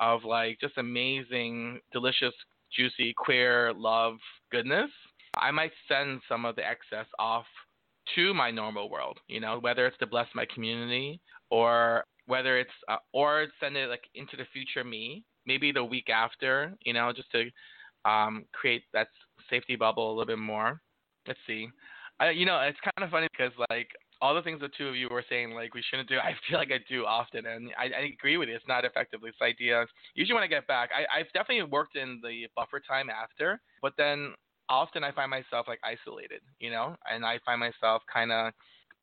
[0.00, 2.34] of like just amazing, delicious,
[2.76, 4.16] juicy, queer love
[4.50, 4.90] goodness.
[5.38, 7.46] I might send some of the excess off
[8.14, 9.18] to my normal world.
[9.28, 13.88] You know, whether it's to bless my community or whether it's uh, or send it
[13.88, 16.74] like into the future me, maybe the week after.
[16.84, 17.50] You know, just to
[18.08, 19.08] um, create that
[19.50, 20.80] safety bubble a little bit more.
[21.26, 21.68] Let's see.
[22.20, 23.88] I, you know, it's kind of funny because like
[24.20, 26.58] all the things the two of you were saying like we shouldn't do, I feel
[26.58, 28.54] like I do often, and I, I agree with you.
[28.54, 29.84] It's not effectively this idea.
[30.14, 33.94] Usually when I get back, I, I've definitely worked in the buffer time after, but
[33.98, 34.34] then
[34.68, 38.52] often I find myself like isolated, you know, and I find myself kind of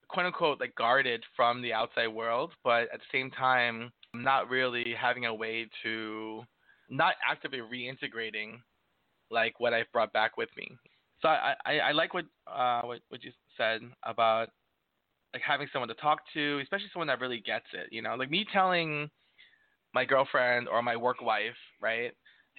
[0.08, 4.50] quote unquote like guarded from the outside world, but at the same time, I'm not
[4.50, 6.44] really having a way to
[6.90, 8.60] not actively reintegrating
[9.30, 10.70] like what I've brought back with me.
[11.22, 14.50] So I, I, I like what, uh, what what you said about
[15.34, 17.88] like having someone to talk to, especially someone that really gets it.
[17.92, 19.10] You know, like me telling
[19.94, 22.12] my girlfriend or my work wife, right?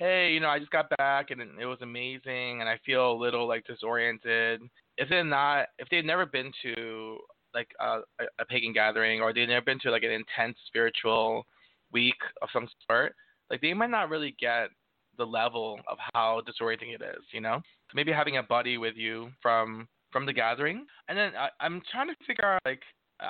[0.03, 3.15] Hey, you know, I just got back and it was amazing, and I feel a
[3.15, 4.61] little like disoriented.
[4.99, 7.19] If they're not, if they've never been to
[7.55, 7.99] like a,
[8.41, 11.47] a pagan gathering or they've never been to like an intense spiritual
[11.93, 13.15] week of some sort,
[13.49, 14.71] like they might not really get
[15.19, 17.61] the level of how disorienting it is, you know.
[17.95, 22.09] Maybe having a buddy with you from from the gathering, and then I, I'm trying
[22.09, 22.83] to figure out like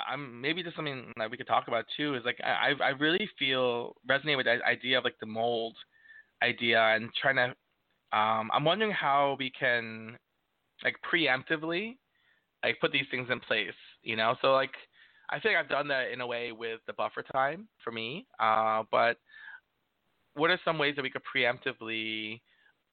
[0.09, 3.29] I'm maybe just something that we could talk about too is like I I really
[3.39, 5.77] feel resonate with that idea of like the mold
[6.43, 7.55] idea and trying to.
[8.17, 10.17] Um, I'm wondering how we can
[10.85, 11.97] like preemptively
[12.65, 13.71] like put these things in place.
[14.03, 14.73] You know, so like
[15.31, 18.27] I think I've done that in a way with the buffer time for me.
[18.39, 19.17] Uh, but
[20.35, 22.41] what are some ways that we could preemptively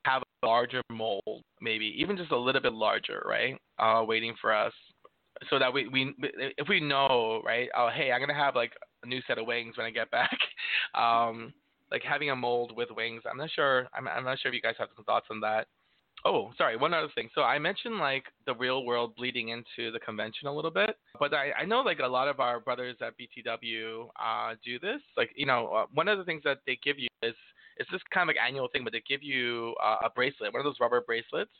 [0.05, 3.57] have a larger mold, maybe even just a little bit larger, right?
[3.77, 4.73] Uh, waiting for us,
[5.49, 6.13] so that we, we
[6.57, 7.69] if we know, right?
[7.75, 8.73] Oh, hey, I'm gonna have like
[9.03, 10.37] a new set of wings when I get back.
[10.95, 11.53] um,
[11.91, 13.23] like having a mold with wings.
[13.29, 13.87] I'm not sure.
[13.93, 15.67] I'm, I'm not sure if you guys have some thoughts on that.
[16.25, 16.75] Oh, sorry.
[16.75, 17.29] One other thing.
[17.33, 21.33] So I mentioned like the real world bleeding into the convention a little bit, but
[21.33, 25.01] I, I know like a lot of our brothers at BTW uh, do this.
[25.15, 27.35] Like you know, uh, one of the things that they give you is
[27.77, 30.59] it's this kind of like annual thing, but they give you uh, a bracelet, one
[30.59, 31.51] of those rubber bracelets.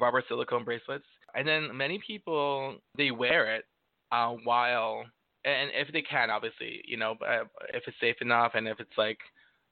[0.00, 3.64] rubber silicone bracelets, and then many people they wear it
[4.12, 5.04] uh, while
[5.44, 7.14] and if they can, obviously, you know,
[7.72, 9.18] if it's safe enough and if it's like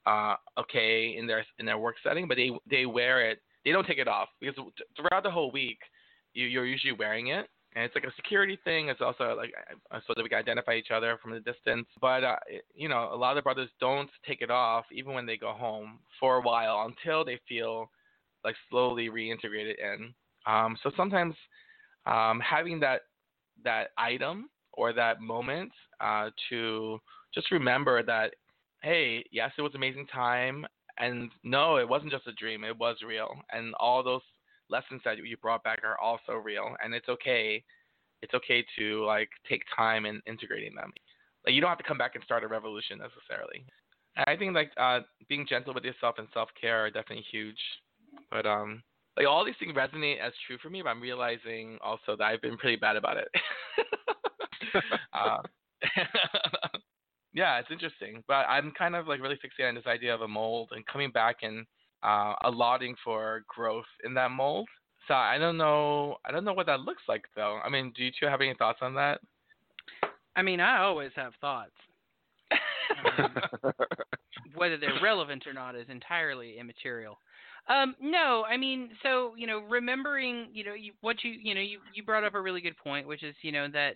[0.05, 3.39] uh, okay in their in their work setting, but they they wear it.
[3.63, 4.55] They don't take it off because
[4.95, 5.79] throughout the whole week,
[6.33, 8.89] you, you're usually wearing it, and it's like a security thing.
[8.89, 9.53] It's also like
[10.07, 11.87] so that we can identify each other from a distance.
[11.99, 12.35] But uh,
[12.73, 15.53] you know, a lot of the brothers don't take it off even when they go
[15.53, 17.89] home for a while until they feel
[18.43, 20.13] like slowly reintegrated in.
[20.45, 21.35] Um, so sometimes
[22.05, 23.01] um, having that
[23.63, 26.99] that item or that moment uh, to
[27.33, 28.35] just remember that
[28.81, 30.65] hey, yes, it was amazing time,
[30.97, 34.21] and no, it wasn't just a dream; it was real, and all those
[34.69, 37.63] lessons that you brought back are also real, and it's okay.
[38.21, 40.91] It's okay to like take time in integrating them.
[41.45, 43.65] Like you don't have to come back and start a revolution necessarily.
[44.17, 47.59] I think like uh, being gentle with yourself and self care are definitely huge.
[48.31, 48.81] But um,
[49.17, 52.41] like all these things resonate as true for me, but I'm realizing also that I've
[52.41, 53.27] been pretty bad about it.
[55.13, 55.37] uh,
[57.35, 60.27] yeah, it's interesting, but I'm kind of like really fixated on this idea of a
[60.27, 61.65] mold and coming back and
[62.01, 64.67] uh, allotting for growth in that mold.
[65.07, 66.15] So I don't know.
[66.25, 67.59] I don't know what that looks like though.
[67.63, 69.19] I mean, do you two have any thoughts on that?
[70.37, 71.71] I mean, I always have thoughts.
[73.17, 73.35] Um,
[74.55, 77.19] whether they're relevant or not is entirely immaterial.
[77.67, 81.61] Um, no, I mean, so you know, remembering, you know, you, what you, you know,
[81.61, 83.95] you you brought up a really good point, which is, you know, that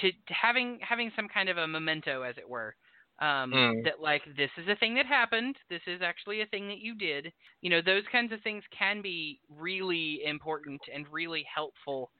[0.00, 2.74] to, to having having some kind of a memento, as it were,
[3.20, 3.84] um, mm.
[3.84, 6.94] that like this is a thing that happened, this is actually a thing that you
[6.94, 7.32] did.
[7.60, 12.10] You know, those kinds of things can be really important and really helpful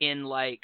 [0.00, 0.62] in like,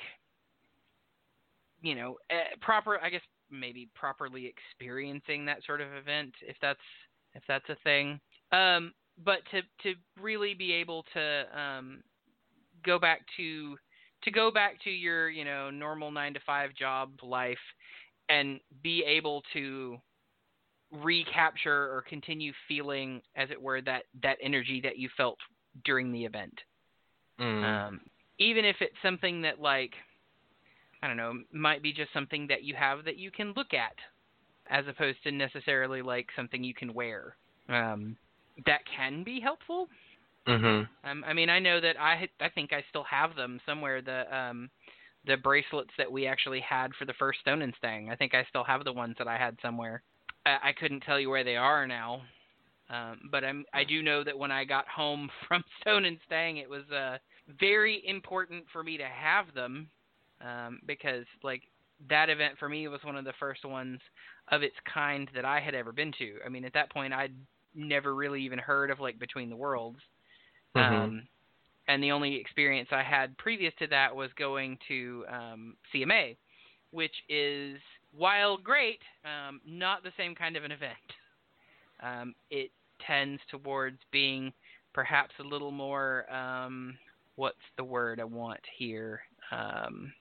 [1.83, 6.81] you know, uh, proper, I guess maybe properly experiencing that sort of event, if that's
[7.35, 8.21] if that's a thing.
[8.53, 8.93] Um,
[9.25, 12.03] but to to really be able to um,
[12.85, 13.77] go back to
[14.23, 17.59] to go back to your you know normal nine to five job life
[18.29, 19.97] and be able to
[20.93, 25.39] recapture or continue feeling as it were that that energy that you felt
[25.85, 26.55] during the event
[27.41, 27.65] mm.
[27.65, 28.01] um,
[28.39, 29.93] even if it's something that like
[31.03, 33.95] i don't know might be just something that you have that you can look at
[34.69, 37.37] as opposed to necessarily like something you can wear
[37.69, 38.17] um,
[38.65, 39.89] that can be helpful.
[40.47, 41.09] Mm-hmm.
[41.09, 44.01] Um, I mean, I know that I I think I still have them somewhere.
[44.01, 44.71] The um,
[45.27, 48.11] the bracelets that we actually had for the first Stone and Stang.
[48.11, 50.03] I think I still have the ones that I had somewhere.
[50.45, 52.23] I, I couldn't tell you where they are now,
[52.91, 56.59] um, but I'm I do know that when I got home from Stone and Stang,
[56.59, 57.19] it was uh,
[57.61, 59.89] very important for me to have them
[60.41, 61.63] um, because like
[62.09, 63.99] that event for me was one of the first ones
[64.53, 66.35] of its kind that I had ever been to.
[66.45, 67.35] I mean, at that point, I'd
[67.75, 69.99] never really even heard of like Between the Worlds.
[70.77, 70.95] Mm-hmm.
[70.95, 71.23] Um,
[71.89, 76.37] and the only experience I had previous to that was going to um, CMA,
[76.91, 77.79] which is
[78.17, 80.93] while great, um, not the same kind of an event.
[82.03, 82.71] Um, it
[83.07, 84.53] tends towards being
[84.93, 86.99] perhaps a little more um,
[87.37, 89.21] what's the word I want here?
[89.53, 90.13] Um,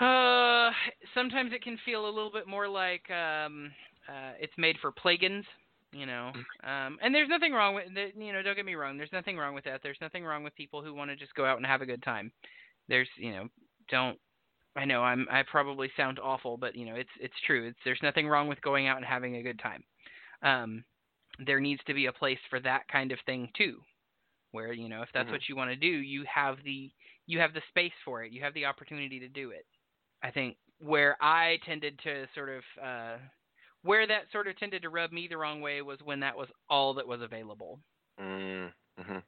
[0.00, 0.70] uh,
[1.14, 3.70] sometimes it can feel a little bit more like um,
[4.08, 5.44] uh, it's made for plagans
[5.94, 6.32] you know
[6.64, 7.86] um and there's nothing wrong with
[8.16, 9.80] you know don't get me wrong there's nothing wrong with that.
[9.82, 12.02] There's nothing wrong with people who want to just go out and have a good
[12.02, 12.32] time.
[12.88, 13.48] There's you know
[13.90, 14.18] don't
[14.76, 17.68] i know i'm i probably sound awful but you know it's it's true.
[17.68, 19.84] It's there's nothing wrong with going out and having a good time.
[20.42, 20.84] Um
[21.44, 23.78] there needs to be a place for that kind of thing too
[24.52, 25.32] where you know if that's mm-hmm.
[25.32, 26.90] what you want to do you have the
[27.26, 28.32] you have the space for it.
[28.32, 29.64] You have the opportunity to do it.
[30.22, 33.16] I think where i tended to sort of uh
[33.84, 36.48] where that sort of tended to rub me the wrong way was when that was
[36.68, 37.78] all that was available.
[38.20, 39.18] Mm-hmm.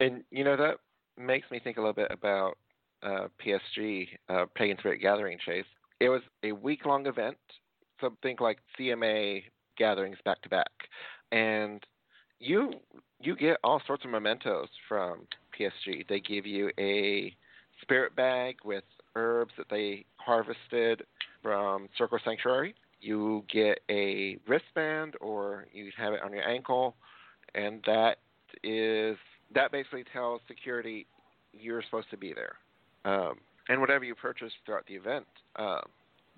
[0.00, 0.76] And you know that
[1.16, 2.58] makes me think a little bit about
[3.02, 5.66] uh, PSG, uh, Pagan Spirit Gathering Chase.
[6.00, 7.36] It was a week long event,
[8.00, 9.42] something like CMA
[9.76, 10.70] gatherings back to back,
[11.30, 11.84] and
[12.40, 12.72] you
[13.20, 15.26] you get all sorts of mementos from
[15.58, 16.08] PSG.
[16.08, 17.36] They give you a
[17.82, 18.84] spirit bag with
[19.16, 21.04] herbs that they harvested
[21.42, 26.94] from Circle Sanctuary you get a wristband or you have it on your ankle,
[27.54, 28.18] and that
[28.62, 29.16] is
[29.54, 31.06] that basically tells security
[31.52, 32.56] you're supposed to be there,
[33.04, 33.34] um,
[33.68, 35.26] and whatever you purchase throughout the event.
[35.56, 35.82] Um,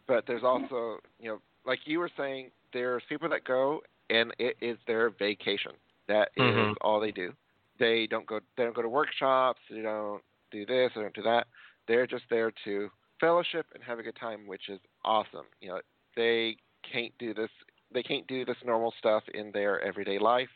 [0.07, 4.57] but there's also, you know, like you were saying, there's people that go and it
[4.61, 5.73] is their vacation.
[6.09, 6.73] That is mm-hmm.
[6.83, 7.33] all they do.
[7.79, 8.41] They don't go.
[8.57, 9.61] They don't go to workshops.
[9.71, 10.91] They don't do this.
[10.95, 11.47] They don't do that.
[11.89, 12.91] They're just there to
[13.21, 15.47] fellowship and have a good time, which is awesome.
[15.61, 15.81] You know,
[16.17, 16.57] they
[16.91, 17.51] can't do this.
[17.93, 20.49] They can't do this normal stuff in their everyday life,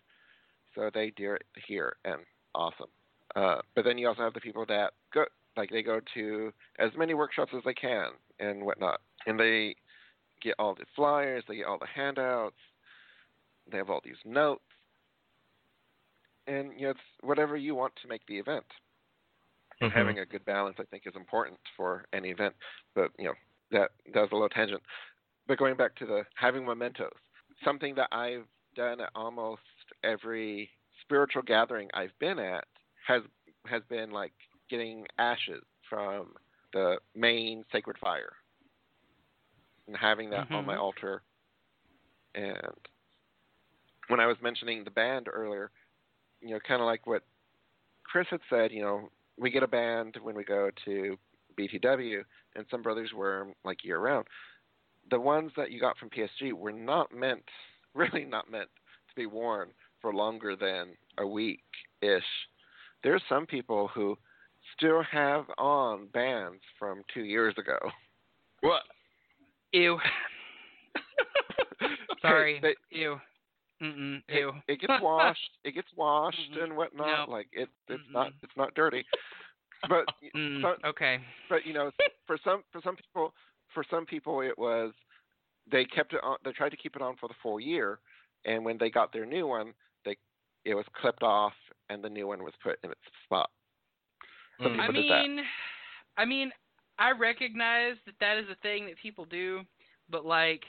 [0.74, 2.20] so they do it here, and
[2.54, 2.88] awesome.
[3.36, 5.24] Uh, but then you also have the people that go
[5.56, 9.74] like they go to as many workshops as they can and whatnot, and they
[10.40, 12.56] get all the flyers, they get all the handouts,
[13.70, 14.62] they have all these notes,
[16.46, 18.64] and you know it's whatever you want to make the event.
[19.80, 19.92] Mhm.
[19.92, 22.54] Having a good balance, I think, is important for any event.
[22.94, 23.34] But you know
[23.70, 24.82] that that was a little tangent.
[25.48, 27.16] But going back to the having mementos,
[27.64, 28.46] something that I've
[28.76, 29.62] done at almost
[30.04, 30.70] every
[31.00, 32.64] spiritual gathering I've been at
[33.06, 33.22] has
[33.66, 34.32] has been like
[34.70, 36.34] getting ashes from
[36.74, 38.32] the main sacred fire
[39.86, 40.80] and having that on my Mhm.
[40.80, 41.22] altar.
[42.34, 42.88] And
[44.08, 45.70] when I was mentioning the band earlier,
[46.40, 47.24] you know, kind of like what
[48.04, 51.18] Chris had said, you know, we get a band when we go to
[51.56, 52.24] BTW,
[52.54, 54.28] and some brothers wear 'em like year round.
[55.10, 57.44] The ones that you got from PSG were not meant,
[57.94, 58.68] really not meant
[59.08, 59.68] to be worn
[60.00, 60.88] for longer than
[61.18, 61.62] a week
[62.02, 62.22] ish.
[63.02, 64.16] There's some people who
[64.76, 67.78] still have on bands from two years ago.
[68.60, 68.82] What?
[69.72, 70.00] Ew.
[72.22, 72.58] Sorry.
[72.60, 73.20] They- Ew.
[73.80, 74.20] Mm-mm.
[74.28, 74.52] it, Ew.
[74.66, 75.50] it gets washed.
[75.62, 76.64] it gets washed Mm-mm.
[76.64, 77.20] and whatnot.
[77.20, 77.28] Nope.
[77.28, 78.12] Like it, it's Mm-mm.
[78.12, 79.04] not, it's not dirty.
[79.88, 81.20] But Mm, so- okay.
[81.48, 81.92] but you know,
[82.26, 83.32] for some for some people,
[83.74, 84.92] for some people, it was
[85.70, 86.36] they kept it on.
[86.44, 88.00] They tried to keep it on for the full year,
[88.44, 89.72] and when they got their new one,
[90.04, 90.16] they
[90.64, 91.52] it was clipped off,
[91.88, 93.50] and the new one was put in its spot.
[94.60, 94.80] Mm.
[94.80, 95.22] I people that.
[95.22, 95.40] mean,
[96.16, 96.50] I mean,
[96.98, 99.60] I recognize that that is a thing that people do,
[100.10, 100.62] but like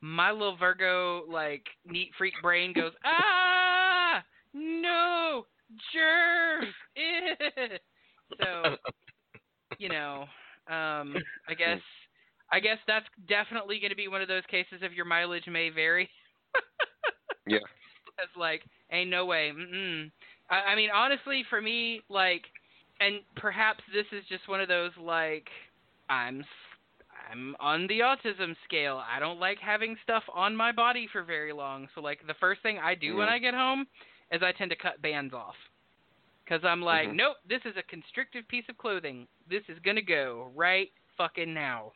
[0.00, 4.22] my little Virgo like neat freak brain goes, ah,
[4.52, 5.46] no,
[5.92, 6.74] germs.
[6.96, 7.78] eh."
[8.42, 8.76] so,
[9.78, 10.26] you know,
[10.68, 11.16] um,
[11.48, 11.80] I guess,
[12.52, 15.70] I guess that's definitely going to be one of those cases of your mileage may
[15.70, 16.08] vary.
[17.46, 17.58] Yeah.
[18.22, 19.50] It's like, ain't no way.
[19.52, 20.10] Mm-mm.
[20.48, 22.42] I, I mean, honestly, for me, like,
[23.00, 25.48] and perhaps this is just one of those like,
[26.08, 26.44] I'm,
[27.30, 29.02] I'm on the autism scale.
[29.12, 31.88] I don't like having stuff on my body for very long.
[31.96, 33.32] So like, the first thing I do when Mhm.
[33.32, 33.86] I get home
[34.30, 35.56] is I tend to cut bands off.
[36.48, 37.16] Cause I'm like, Mhm.
[37.16, 39.26] nope, this is a constrictive piece of clothing.
[39.48, 41.92] This is gonna go right fucking now.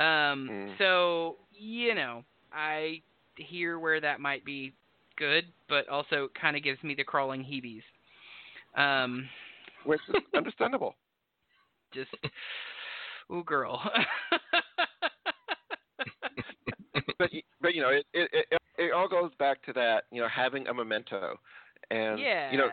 [0.00, 0.78] Um, Mm.
[0.78, 3.02] so you know, I
[3.36, 4.72] hear where that might be
[5.16, 7.82] good, but also kind of gives me the crawling heebies.
[8.74, 9.28] Um,
[9.84, 10.94] Which is understandable.
[11.92, 12.10] just,
[13.30, 13.82] ooh, girl.
[17.18, 17.30] but
[17.60, 20.04] but you know, it, it it it all goes back to that.
[20.10, 21.38] You know, having a memento,
[21.90, 22.50] and yeah.
[22.50, 22.70] you know,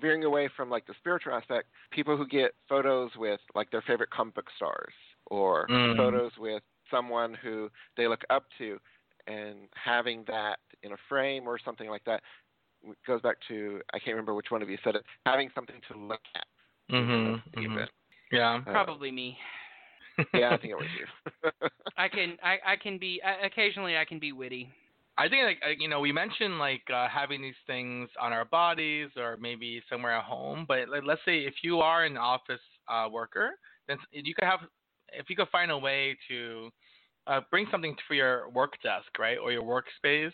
[0.00, 4.10] veering away from like the spiritual aspect, people who get photos with like their favorite
[4.10, 4.92] comic book stars
[5.26, 5.96] or Mm.
[5.96, 8.78] photos with someone who they look up to
[9.26, 12.22] and having that in a frame or something like that
[13.06, 15.98] goes back to I can't remember which one of you said it, having something to
[15.98, 16.46] look at.
[16.90, 17.42] Mhm.
[17.54, 17.88] the mhm.
[18.30, 18.56] Yeah.
[18.66, 19.38] Uh, Probably me.
[20.34, 21.50] yeah, I think it was you.
[21.96, 24.68] I can I I can be I, occasionally I can be witty.
[25.16, 28.44] I think like uh, you know we mentioned like uh, having these things on our
[28.44, 32.60] bodies or maybe somewhere at home, but like, let's say if you are an office
[32.88, 33.52] uh, worker,
[33.88, 34.60] then you could have
[35.18, 36.70] if you could find a way to
[37.26, 40.32] uh, bring something for your work desk, right, or your workspace.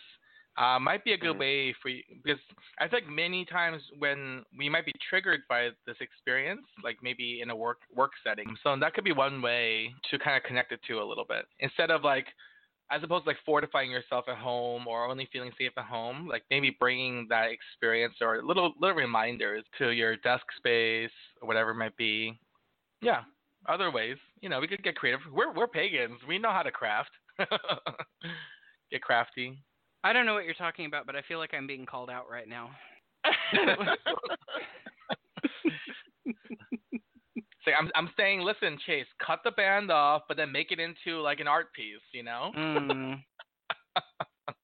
[0.56, 1.38] Uh, might be a good Mhm.
[1.38, 2.40] way for you because
[2.80, 7.50] I think many times when we might be triggered by this experience, like maybe in
[7.50, 10.80] a work work setting, so that could be one way to kind of connect it
[10.88, 12.26] to a little bit instead of like
[12.90, 16.42] as opposed to like fortifying yourself at home or only feeling safe at home, like
[16.50, 21.76] maybe bringing that experience or little little reminders to your desk space or whatever it
[21.76, 22.38] might be.
[23.00, 23.22] Yeah,
[23.68, 24.16] other ways.
[24.40, 25.20] You know, we could get creative.
[25.32, 26.20] We're we're pagans.
[26.26, 27.10] We know how to craft.
[28.90, 29.58] get crafty.
[30.02, 32.30] I don't know what you're talking about, but I feel like I'm being called out
[32.30, 32.70] right now.
[37.64, 41.20] Say, I'm I'm saying, listen, Chase, cut the band off, but then make it into
[41.20, 42.00] like an art piece.
[42.12, 42.50] You know?
[42.56, 43.22] Mm.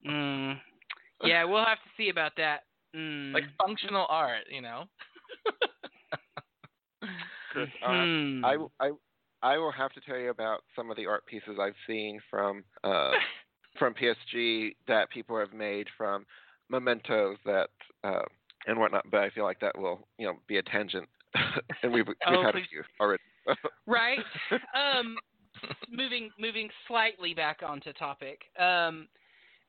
[0.08, 0.58] mm.
[1.22, 2.60] Yeah, we'll have to see about that.
[2.96, 3.34] Mm.
[3.34, 4.44] like functional art.
[4.50, 4.84] You know?
[7.56, 8.44] Chris, uh, Hmm.
[8.44, 8.90] I, I,
[9.42, 12.64] I will have to tell you about some of the art pieces I've seen from
[12.84, 13.12] uh,
[13.78, 16.26] from PSG that people have made from
[16.68, 17.70] mementos that
[18.04, 18.22] uh,
[18.66, 19.04] and whatnot.
[19.10, 21.08] But I feel like that will you know be a tangent,
[21.82, 22.64] and we've we've Oh, had please.
[22.66, 23.22] a few already.
[23.86, 24.18] right.
[24.74, 25.16] Um,
[25.90, 28.40] moving moving slightly back onto topic.
[28.58, 29.08] Um,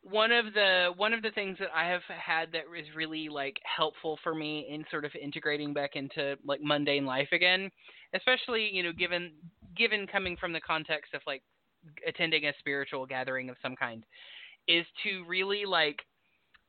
[0.01, 3.57] one of the one of the things that I have had that is really like
[3.63, 7.69] helpful for me in sort of integrating back into like mundane life again,
[8.13, 9.31] especially you know given
[9.75, 11.43] given coming from the context of like
[12.07, 14.05] attending a spiritual gathering of some kind,
[14.67, 15.99] is to really like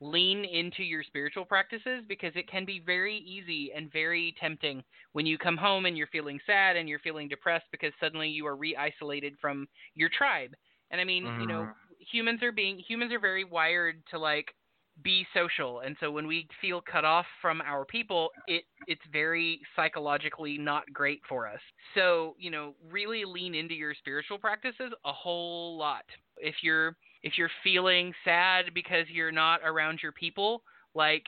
[0.01, 5.27] lean into your spiritual practices because it can be very easy and very tempting when
[5.27, 8.55] you come home and you're feeling sad and you're feeling depressed because suddenly you are
[8.55, 10.55] re-isolated from your tribe.
[10.91, 11.41] And I mean, mm-hmm.
[11.41, 11.88] you know, mm-hmm.
[11.99, 14.55] Humans are being humans are very wired to like
[15.03, 15.81] be social.
[15.81, 20.85] And so when we feel cut off from our people it it's very psychologically not
[20.93, 21.61] great for us.
[21.95, 26.05] So you know really lean into your spiritual practices a whole lot.
[26.37, 30.63] If you're if you're feeling sad because you're not around your people
[30.95, 31.25] like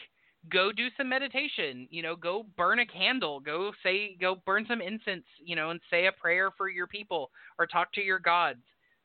[0.50, 3.40] go do some meditation you know go burn a candle.
[3.40, 7.30] Go say go burn some incense you know and say a prayer for your people
[7.58, 8.62] or talk to your gods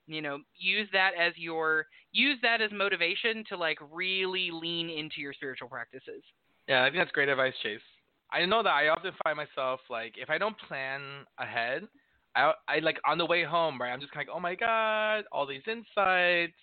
[0.07, 5.19] you know use that as your use that as motivation to like really lean into
[5.19, 6.23] your spiritual practices.
[6.67, 7.79] Yeah i think that's great advice chase.
[8.31, 11.01] I know that i often find myself like if i don't plan
[11.39, 11.83] ahead
[12.35, 14.55] i i like on the way home right i'm just kind of like oh my
[14.55, 16.53] god all these insights.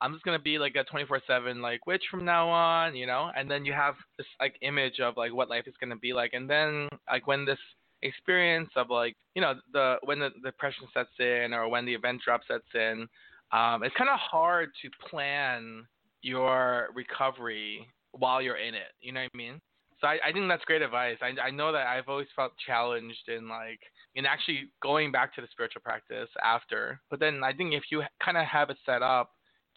[0.00, 3.30] I'm just gonna be like a 24/7 like witch from now on you know?
[3.36, 6.32] And then you have this like image of like what life is gonna be like.
[6.32, 7.58] And then like when this
[8.02, 12.20] experience of like you know the when the depression sets in or when the event
[12.24, 13.08] drop sets in
[13.52, 15.86] um, it's kind of hard to plan
[16.22, 19.60] your recovery while you're in it you know what i mean?
[20.00, 21.16] So i, I think that's great advice.
[21.22, 23.80] I, I know that i've always felt challenged in like
[24.14, 28.02] in actually going back to the spiritual practice after but then i think if you
[28.22, 29.30] kind of have it set up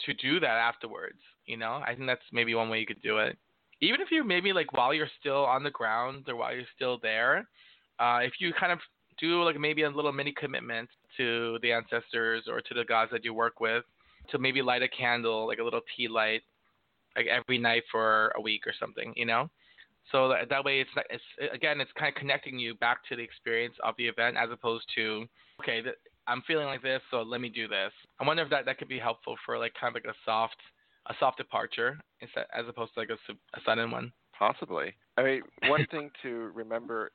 [0.06, 3.20] to do that afterwards you know i think that's maybe one way you could do
[3.20, 3.38] it.
[3.82, 6.98] Even if you maybe like while you're still on the ground or while you're still
[7.02, 7.46] there
[8.00, 8.80] uh, if you kind of
[9.20, 13.24] do like maybe a little mini commitment to the ancestors or to the gods that
[13.24, 13.84] you work with,
[14.30, 16.42] to maybe light a candle, like a little tea light,
[17.16, 19.50] like every night for a week or something, you know.
[20.12, 23.24] So that, that way, it's, it's again, it's kind of connecting you back to the
[23.24, 25.26] experience of the event as opposed to,
[25.62, 25.96] okay, th-
[26.28, 27.92] I'm feeling like this, so let me do this.
[28.20, 30.58] I wonder if that that could be helpful for like kind of like a soft,
[31.08, 34.12] a soft departure instead as opposed to like a, a sudden one.
[34.38, 34.94] Possibly.
[35.18, 37.12] I mean, one thing to remember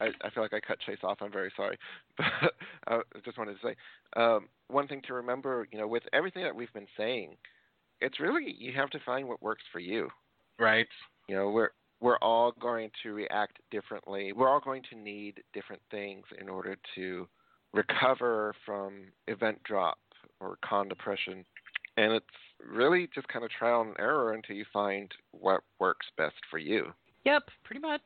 [0.00, 1.18] I, I feel like I cut Chase off.
[1.20, 1.78] I'm very sorry,
[2.18, 2.54] but
[2.86, 3.76] I just wanted to say
[4.20, 5.66] um, one thing to remember.
[5.72, 7.36] You know, with everything that we've been saying,
[8.00, 10.08] it's really you have to find what works for you.
[10.58, 10.88] Right.
[11.28, 11.70] You know, we're
[12.00, 14.32] we're all going to react differently.
[14.32, 17.26] We're all going to need different things in order to
[17.72, 19.98] recover from event drop
[20.40, 21.44] or con depression.
[21.96, 22.26] And it's
[22.64, 26.86] really just kind of trial and error until you find what works best for you.
[27.24, 28.02] Yep, pretty much.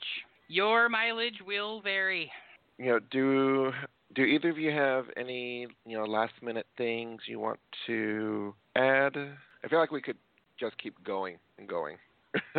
[0.51, 2.28] Your mileage will vary.
[2.76, 3.70] You know, do
[4.16, 9.12] do either of you have any you know last minute things you want to add?
[9.16, 10.16] I feel like we could
[10.59, 11.98] just keep going and going.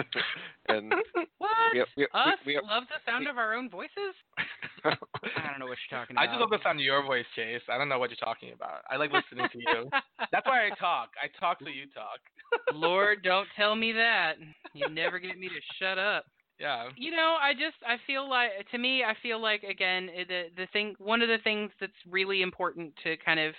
[0.69, 0.93] and
[1.37, 1.49] what?
[1.73, 4.15] We, we, Us we, love the sound of our own voices.
[4.85, 4.95] I
[5.49, 6.23] don't know what you're talking about.
[6.23, 7.61] I just love the sound of your voice, Chase.
[7.69, 8.83] I don't know what you're talking about.
[8.89, 9.89] I like listening to you.
[10.31, 11.09] That's why I talk.
[11.21, 12.21] I talk so you talk.
[12.73, 14.35] Lord, don't tell me that.
[14.73, 16.23] You never get me to shut up
[16.62, 16.89] yeah.
[16.95, 20.43] You know, I just I feel like to me I feel like again eh, the
[20.57, 23.53] the thing one of the things that's really important to kind of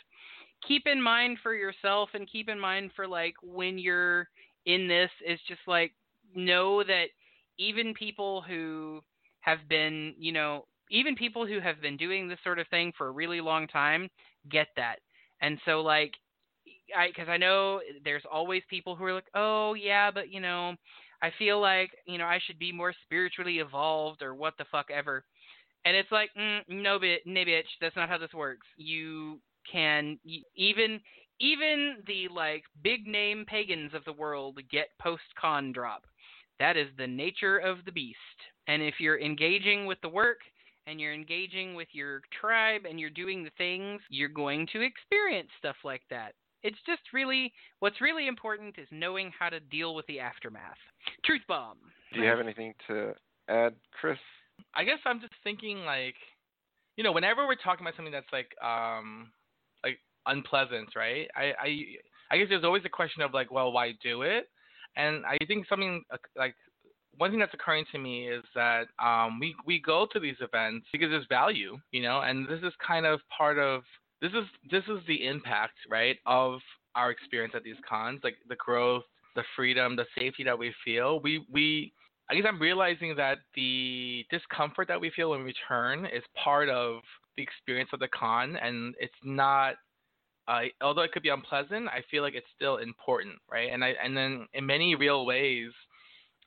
[0.66, 4.28] keep in mind for yourself and keep in mind for like when you're
[4.66, 5.92] in this is just like
[6.34, 7.06] know that
[7.58, 9.00] even people who
[9.42, 13.08] have been, you know, even people who have been doing this sort of thing for
[13.08, 14.08] a really long time
[14.50, 14.98] get that.
[15.42, 16.12] And so like
[16.96, 20.76] I cuz I know there's always people who are like, "Oh, yeah, but you know,
[21.22, 24.86] I feel like you know I should be more spiritually evolved or what the fuck
[24.92, 25.24] ever.
[25.84, 28.66] And it's like, mm, no, bit, no, bitch, that's not how this works.
[28.76, 30.18] You can
[30.54, 31.00] even
[31.40, 36.02] even the like big name pagans of the world get post con drop.
[36.60, 38.18] That is the nature of the beast.
[38.68, 40.38] And if you're engaging with the work
[40.86, 45.48] and you're engaging with your tribe and you're doing the things, you're going to experience
[45.58, 46.34] stuff like that.
[46.62, 50.78] It's just really what's really important is knowing how to deal with the aftermath.
[51.24, 51.78] Truth bomb.
[52.12, 53.14] Do you have anything to
[53.48, 54.18] add, Chris?
[54.74, 56.14] I guess I'm just thinking like,
[56.96, 59.32] you know, whenever we're talking about something that's like, um,
[59.82, 61.26] like unpleasant, right?
[61.34, 61.84] I, I,
[62.30, 64.48] I guess there's always a question of like, well, why do it?
[64.96, 66.54] And I think something uh, like
[67.18, 70.86] one thing that's occurring to me is that um, we we go to these events
[70.92, 73.82] because there's value, you know, and this is kind of part of
[74.22, 76.60] this is this is the impact, right, of
[76.94, 79.02] our experience at these cons, like the growth,
[79.34, 81.20] the freedom, the safety that we feel.
[81.20, 81.92] We we
[82.30, 86.68] I guess I'm realizing that the discomfort that we feel when we return is part
[86.68, 87.00] of
[87.36, 89.74] the experience of the con, and it's not.
[90.48, 93.70] Uh, although it could be unpleasant, I feel like it's still important, right?
[93.72, 95.70] And I and then in many real ways,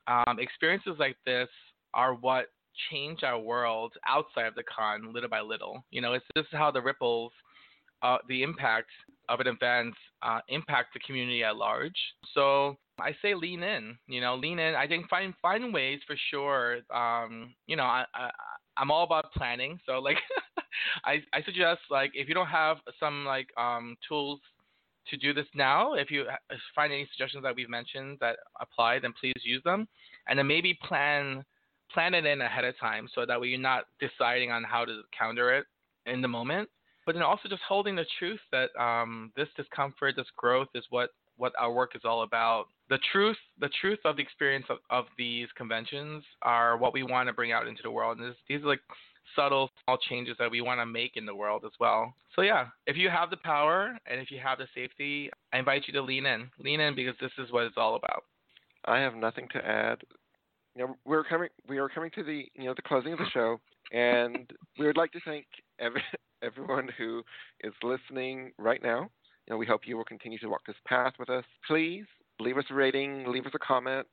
[0.06, 1.48] um, experiences like this
[1.92, 2.46] are what
[2.90, 5.84] change our world outside of the con little by little.
[5.90, 7.32] You know, it's this is how the ripples
[8.02, 8.90] uh, the impact
[9.28, 11.96] of an event uh, impact the community at large.
[12.34, 13.96] So I say lean in.
[14.06, 14.74] You know, lean in.
[14.74, 16.78] I think find find ways for sure.
[16.94, 18.30] Um, you know, I, I
[18.76, 19.78] I'm all about planning.
[19.86, 20.18] So like,
[21.04, 24.40] I I suggest like if you don't have some like um tools
[25.08, 26.24] to do this now, if you
[26.74, 29.86] find any suggestions that we've mentioned that apply, then please use them,
[30.28, 31.44] and then maybe plan
[31.92, 35.02] plan it in ahead of time so that way you're not deciding on how to
[35.16, 35.66] counter it
[36.06, 36.68] in the moment.
[37.06, 41.10] But then also just holding the truth that um, this discomfort, this growth is what
[41.38, 42.66] what our work is all about.
[42.88, 47.28] The truth, the truth of the experience of, of these conventions are what we want
[47.28, 48.18] to bring out into the world.
[48.18, 48.80] And this, these are like
[49.34, 52.14] subtle, small changes that we want to make in the world as well.
[52.34, 55.82] So yeah, if you have the power and if you have the safety, I invite
[55.86, 56.48] you to lean in.
[56.58, 58.24] Lean in because this is what it's all about.
[58.86, 59.98] I have nothing to add.
[60.74, 63.28] You know, we're coming we are coming to the you know the closing of the
[63.32, 63.58] show
[63.92, 65.46] and we would like to thank
[65.78, 66.02] every,
[66.42, 67.22] everyone who
[67.62, 69.10] is listening right now.
[69.46, 71.44] You know, we hope you will continue to walk this path with us.
[71.66, 72.04] Please
[72.40, 74.06] leave us a rating, leave us a comment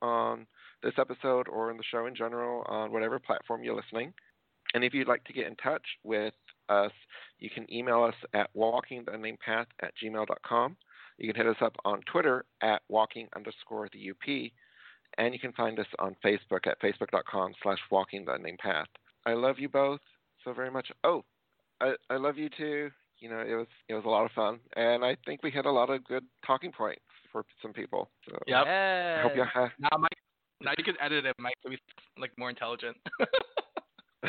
[0.00, 0.46] on
[0.82, 4.12] this episode or in the show in general on whatever platform you're listening.
[4.74, 6.34] And if you'd like to get in touch with
[6.68, 6.92] us,
[7.38, 10.76] you can email us at walkingtheunnamepath at gmail.com.
[11.18, 14.50] You can hit us up on Twitter at walking underscore the UP.
[15.18, 18.88] And you can find us on Facebook at facebook.com slash walking the path.
[19.24, 20.00] I love you both
[20.44, 20.88] so very much.
[21.04, 21.24] Oh,
[21.80, 22.90] I, I love you too.
[23.18, 25.64] You know, it was it was a lot of fun, and I think we had
[25.64, 27.00] a lot of good talking points
[27.32, 28.10] for some people.
[28.28, 28.66] So Yep.
[28.66, 29.70] I hope you have.
[29.78, 30.18] Now, Mike,
[30.60, 31.78] now you can edit it, Mike, so we
[32.18, 32.96] like more intelligent.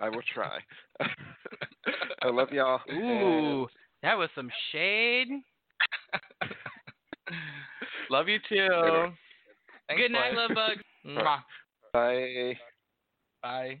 [0.00, 0.58] I will try.
[2.22, 2.80] I love y'all.
[2.90, 3.66] Ooh,
[4.02, 5.28] that was some shade.
[8.10, 9.12] love you too.
[9.88, 10.48] Thanks, Good night, Mike.
[10.48, 10.82] love bugs.
[11.06, 11.42] Mwah.
[11.92, 12.58] Bye.
[13.42, 13.80] Bye.